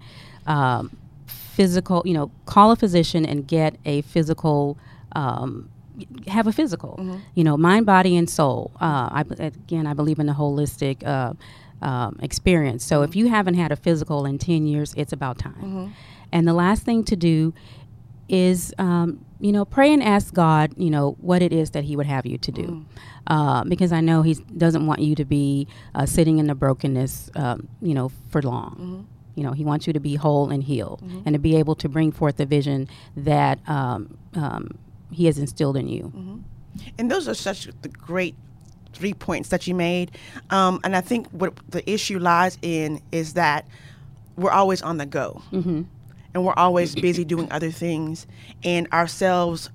um, 0.48 0.96
physical. 1.26 2.02
You 2.06 2.14
know, 2.14 2.32
call 2.46 2.72
a 2.72 2.76
physician 2.76 3.26
and 3.26 3.48
get 3.48 3.76
a 3.86 4.02
physical. 4.02 4.78
Um, 5.14 5.70
have 6.28 6.46
a 6.46 6.52
physical, 6.52 6.98
mm-hmm. 7.00 7.20
you 7.36 7.44
know, 7.46 7.56
mind, 7.56 7.86
body, 7.86 8.18
and 8.18 8.30
soul. 8.30 8.72
Uh, 8.82 9.08
I, 9.12 9.24
again, 9.40 9.88
I 9.88 9.94
believe 9.94 10.20
in 10.20 10.26
the 10.26 10.34
holistic 10.34 11.08
uh, 11.08 11.34
um, 11.82 12.20
experience. 12.22 12.84
So 12.84 12.98
mm-hmm. 12.98 13.10
if 13.10 13.16
you 13.16 13.30
haven't 13.30 13.54
had 13.54 13.72
a 13.72 13.76
physical 13.76 14.26
in 14.26 14.38
10 14.38 14.68
years, 14.68 14.94
it's 14.98 15.14
about 15.14 15.38
time. 15.38 15.54
Mm-hmm. 15.54 15.88
And 16.32 16.48
the 16.48 16.54
last 16.54 16.84
thing 16.84 17.04
to 17.06 17.16
do 17.16 17.54
is, 18.28 18.74
um, 18.78 19.24
you 19.40 19.52
know, 19.52 19.66
pray 19.66 19.94
and 19.94 20.02
ask 20.02 20.34
God, 20.34 20.74
you 20.78 20.90
know, 20.90 21.16
what 21.22 21.42
it 21.42 21.54
is 21.54 21.72
that 21.72 21.84
He 21.84 21.96
would 21.96 22.06
have 22.06 22.26
you 22.26 22.38
to 22.38 22.52
do. 22.52 22.64
Mm. 22.64 22.86
Uh, 23.28 23.64
because 23.64 23.92
I 23.92 24.02
know 24.02 24.22
He 24.22 24.36
doesn't 24.36 24.86
want 24.86 25.02
you 25.02 25.16
to 25.16 25.26
be 25.26 25.68
uh, 25.94 26.06
sitting 26.06 26.38
in 26.38 26.48
the 26.48 26.56
brokenness, 26.56 27.30
um, 27.36 27.68
you 27.82 27.94
know, 27.94 28.12
for 28.30 28.42
long. 28.42 28.72
Mm-hmm. 28.72 29.02
You 29.36 29.44
know, 29.44 29.52
He 29.52 29.66
wants 29.66 29.88
you 29.88 29.94
to 29.94 30.00
be 30.00 30.16
whole 30.16 30.50
and 30.50 30.64
healed 30.64 31.02
mm-hmm. 31.04 31.22
and 31.26 31.34
to 31.34 31.40
be 31.40 31.56
able 31.56 31.76
to 31.76 31.90
bring 31.90 32.12
forth 32.12 32.38
the 32.38 32.46
vision 32.46 32.88
that 33.16 33.60
um, 33.68 34.18
um 34.34 34.78
He 35.12 35.26
has 35.26 35.38
instilled 35.38 35.78
in 35.78 35.88
you. 35.88 36.04
Mm-hmm. 36.04 36.38
And 36.98 37.12
those 37.12 37.28
are 37.28 37.34
such 37.34 37.70
the 37.82 37.90
great 37.90 38.36
three 38.96 39.14
points 39.14 39.50
that 39.50 39.68
you 39.68 39.76
made. 39.76 40.12
Um, 40.50 40.80
and 40.84 40.96
I 40.96 41.02
think 41.02 41.28
what 41.30 41.54
the 41.70 41.88
issue 41.90 42.18
lies 42.18 42.58
in 42.62 43.02
is 43.12 43.34
that 43.34 43.68
we're 44.38 44.52
always 44.52 44.82
on 44.82 44.98
the 44.98 45.06
go. 45.06 45.42
Mm-hmm. 45.52 45.84
And 46.36 46.46
we're 46.46 46.54
always 46.54 46.94
busy 46.94 47.26
doing 47.26 47.52
other 47.52 47.72
things. 47.72 48.28
And 48.64 48.88
ourselves, 48.92 49.72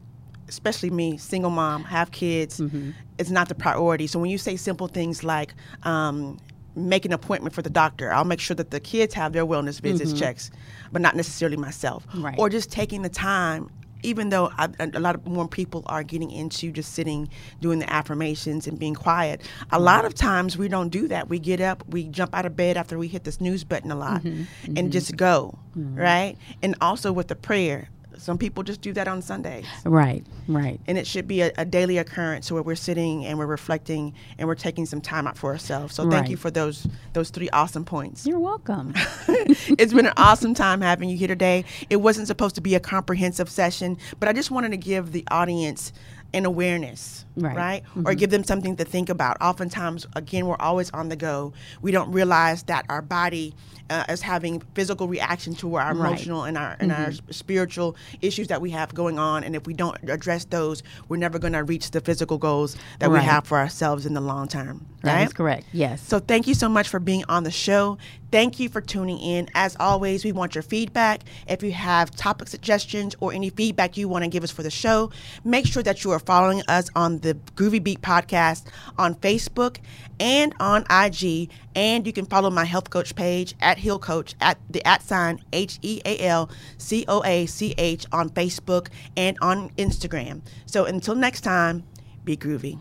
especially 0.46 0.90
me, 0.90 1.16
single 1.16 1.50
mom, 1.50 1.82
have 1.84 2.12
kids, 2.12 2.60
mm-hmm. 2.60 2.90
it's 3.18 3.30
not 3.30 3.48
the 3.48 3.54
priority. 3.54 4.06
So 4.06 4.20
when 4.20 4.30
you 4.30 4.38
say 4.38 4.56
simple 4.56 4.86
things 4.86 5.24
like, 5.24 5.54
um, 5.82 6.38
make 6.76 7.04
an 7.04 7.12
appointment 7.12 7.54
for 7.54 7.62
the 7.62 7.70
doctor. 7.70 8.12
I'll 8.12 8.24
make 8.24 8.40
sure 8.40 8.54
that 8.54 8.70
the 8.70 8.78
kids 8.78 9.12
have 9.14 9.32
their 9.32 9.44
wellness 9.44 9.80
visits 9.80 10.10
mm-hmm. 10.10 10.20
checks, 10.20 10.50
but 10.92 11.02
not 11.02 11.16
necessarily 11.16 11.56
myself. 11.56 12.06
Right. 12.14 12.38
Or 12.38 12.48
just 12.48 12.70
taking 12.70 13.02
the 13.02 13.08
time 13.08 13.70
even 14.02 14.30
though 14.30 14.50
I, 14.56 14.68
a 14.78 15.00
lot 15.00 15.14
of 15.14 15.26
more 15.26 15.48
people 15.48 15.82
are 15.86 16.02
getting 16.02 16.30
into 16.30 16.72
just 16.72 16.92
sitting, 16.92 17.28
doing 17.60 17.78
the 17.78 17.92
affirmations 17.92 18.66
and 18.66 18.78
being 18.78 18.94
quiet, 18.94 19.42
a 19.42 19.76
mm-hmm. 19.76 19.84
lot 19.84 20.04
of 20.04 20.14
times 20.14 20.56
we 20.56 20.68
don't 20.68 20.88
do 20.88 21.08
that. 21.08 21.28
We 21.28 21.38
get 21.38 21.60
up, 21.60 21.84
we 21.88 22.04
jump 22.04 22.34
out 22.34 22.46
of 22.46 22.56
bed 22.56 22.76
after 22.76 22.98
we 22.98 23.08
hit 23.08 23.24
the 23.24 23.32
snooze 23.32 23.64
button 23.64 23.90
a 23.90 23.96
lot 23.96 24.22
mm-hmm. 24.22 24.44
and 24.64 24.76
mm-hmm. 24.76 24.90
just 24.90 25.16
go, 25.16 25.58
mm-hmm. 25.76 25.96
right? 25.96 26.36
And 26.62 26.74
also 26.80 27.12
with 27.12 27.28
the 27.28 27.36
prayer, 27.36 27.88
some 28.20 28.36
people 28.36 28.62
just 28.62 28.82
do 28.82 28.92
that 28.92 29.08
on 29.08 29.22
Sundays. 29.22 29.64
Right, 29.84 30.24
right. 30.46 30.78
And 30.86 30.98
it 30.98 31.06
should 31.06 31.26
be 31.26 31.40
a, 31.40 31.52
a, 31.56 31.64
daily 31.64 31.96
occurrence 31.96 32.52
where 32.52 32.62
we're 32.62 32.76
sitting 32.76 33.24
and 33.24 33.38
we're 33.38 33.46
reflecting 33.46 34.12
and 34.38 34.46
we're 34.46 34.54
taking 34.54 34.84
some 34.84 35.00
time 35.00 35.26
out 35.26 35.38
for 35.38 35.50
ourselves. 35.50 35.94
So 35.94 36.04
right. 36.04 36.12
thank 36.12 36.28
you 36.28 36.36
for 36.36 36.50
those 36.50 36.86
those 37.14 37.30
three 37.30 37.48
awesome 37.50 37.84
points. 37.84 38.26
You're 38.26 38.38
welcome. 38.38 38.92
it's 39.28 39.94
been 39.94 40.06
an 40.06 40.12
awesome 40.18 40.52
time 40.52 40.82
having 40.82 41.08
you 41.08 41.16
here 41.16 41.28
today. 41.28 41.64
It 41.88 41.96
wasn't 41.96 42.26
supposed 42.26 42.56
to 42.56 42.60
be 42.60 42.74
a 42.74 42.80
comprehensive 42.80 43.48
session, 43.48 43.96
but 44.18 44.28
I 44.28 44.34
just 44.34 44.50
wanted 44.50 44.72
to 44.72 44.76
give 44.76 45.12
the 45.12 45.24
audience 45.30 45.92
an 46.32 46.44
awareness, 46.44 47.24
right? 47.42 47.56
right? 47.56 47.84
Mm-hmm. 47.84 48.06
Or 48.06 48.14
give 48.14 48.30
them 48.30 48.44
something 48.44 48.76
to 48.76 48.84
think 48.84 49.08
about. 49.08 49.36
Oftentimes, 49.40 50.06
again, 50.16 50.46
we're 50.46 50.56
always 50.56 50.90
on 50.90 51.08
the 51.08 51.16
go. 51.16 51.52
We 51.82 51.92
don't 51.92 52.12
realize 52.12 52.64
that 52.64 52.86
our 52.88 53.02
body 53.02 53.54
uh, 53.90 54.04
is 54.08 54.22
having 54.22 54.62
physical 54.74 55.08
reaction 55.08 55.54
to 55.56 55.74
our 55.74 55.90
emotional 55.90 56.42
right. 56.42 56.48
and 56.48 56.58
our 56.58 56.76
and 56.78 56.92
mm-hmm. 56.92 57.02
our 57.02 57.12
spiritual 57.32 57.96
issues 58.22 58.48
that 58.48 58.60
we 58.60 58.70
have 58.70 58.94
going 58.94 59.18
on. 59.18 59.42
And 59.42 59.56
if 59.56 59.66
we 59.66 59.74
don't 59.74 59.98
address 60.08 60.44
those, 60.44 60.82
we're 61.08 61.16
never 61.16 61.38
going 61.38 61.52
to 61.54 61.64
reach 61.64 61.90
the 61.90 62.00
physical 62.00 62.38
goals 62.38 62.76
that 63.00 63.10
right. 63.10 63.20
we 63.20 63.26
have 63.26 63.46
for 63.46 63.58
ourselves 63.58 64.06
in 64.06 64.14
the 64.14 64.20
long 64.20 64.48
term. 64.48 64.86
Right? 65.02 65.12
That 65.12 65.26
is 65.26 65.32
correct. 65.32 65.66
Yes. 65.72 66.00
So 66.06 66.20
thank 66.20 66.46
you 66.46 66.54
so 66.54 66.68
much 66.68 66.88
for 66.88 67.00
being 67.00 67.24
on 67.28 67.42
the 67.42 67.50
show. 67.50 67.98
Thank 68.30 68.60
you 68.60 68.68
for 68.68 68.80
tuning 68.80 69.18
in. 69.18 69.48
As 69.54 69.76
always, 69.80 70.24
we 70.24 70.30
want 70.30 70.54
your 70.54 70.62
feedback. 70.62 71.22
If 71.48 71.64
you 71.64 71.72
have 71.72 72.12
topic 72.12 72.46
suggestions 72.46 73.16
or 73.18 73.32
any 73.32 73.50
feedback 73.50 73.96
you 73.96 74.08
want 74.08 74.22
to 74.22 74.30
give 74.30 74.44
us 74.44 74.52
for 74.52 74.62
the 74.62 74.70
show, 74.70 75.10
make 75.42 75.66
sure 75.66 75.82
that 75.82 76.04
you 76.04 76.12
are 76.12 76.20
following 76.20 76.62
us 76.68 76.90
on 76.94 77.18
the 77.20 77.29
Groovy 77.34 77.82
Beet 77.82 78.00
podcast 78.02 78.64
on 78.98 79.14
Facebook 79.16 79.78
and 80.18 80.54
on 80.60 80.84
IG. 80.90 81.50
And 81.74 82.06
you 82.06 82.12
can 82.12 82.26
follow 82.26 82.50
my 82.50 82.64
health 82.64 82.90
coach 82.90 83.14
page 83.14 83.54
at 83.60 83.78
Heal 83.78 83.98
Coach 83.98 84.34
at 84.40 84.58
the 84.68 84.86
at 84.86 85.02
sign 85.02 85.42
H 85.52 85.78
E 85.82 86.00
A 86.04 86.18
L 86.26 86.50
C 86.78 87.04
O 87.08 87.22
A 87.24 87.46
C 87.46 87.74
H 87.78 88.06
on 88.12 88.30
Facebook 88.30 88.88
and 89.16 89.36
on 89.40 89.70
Instagram. 89.70 90.42
So 90.66 90.84
until 90.84 91.14
next 91.14 91.42
time, 91.42 91.84
be 92.24 92.36
groovy. 92.36 92.78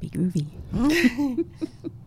Be 0.00 0.08
groovy. 0.08 1.46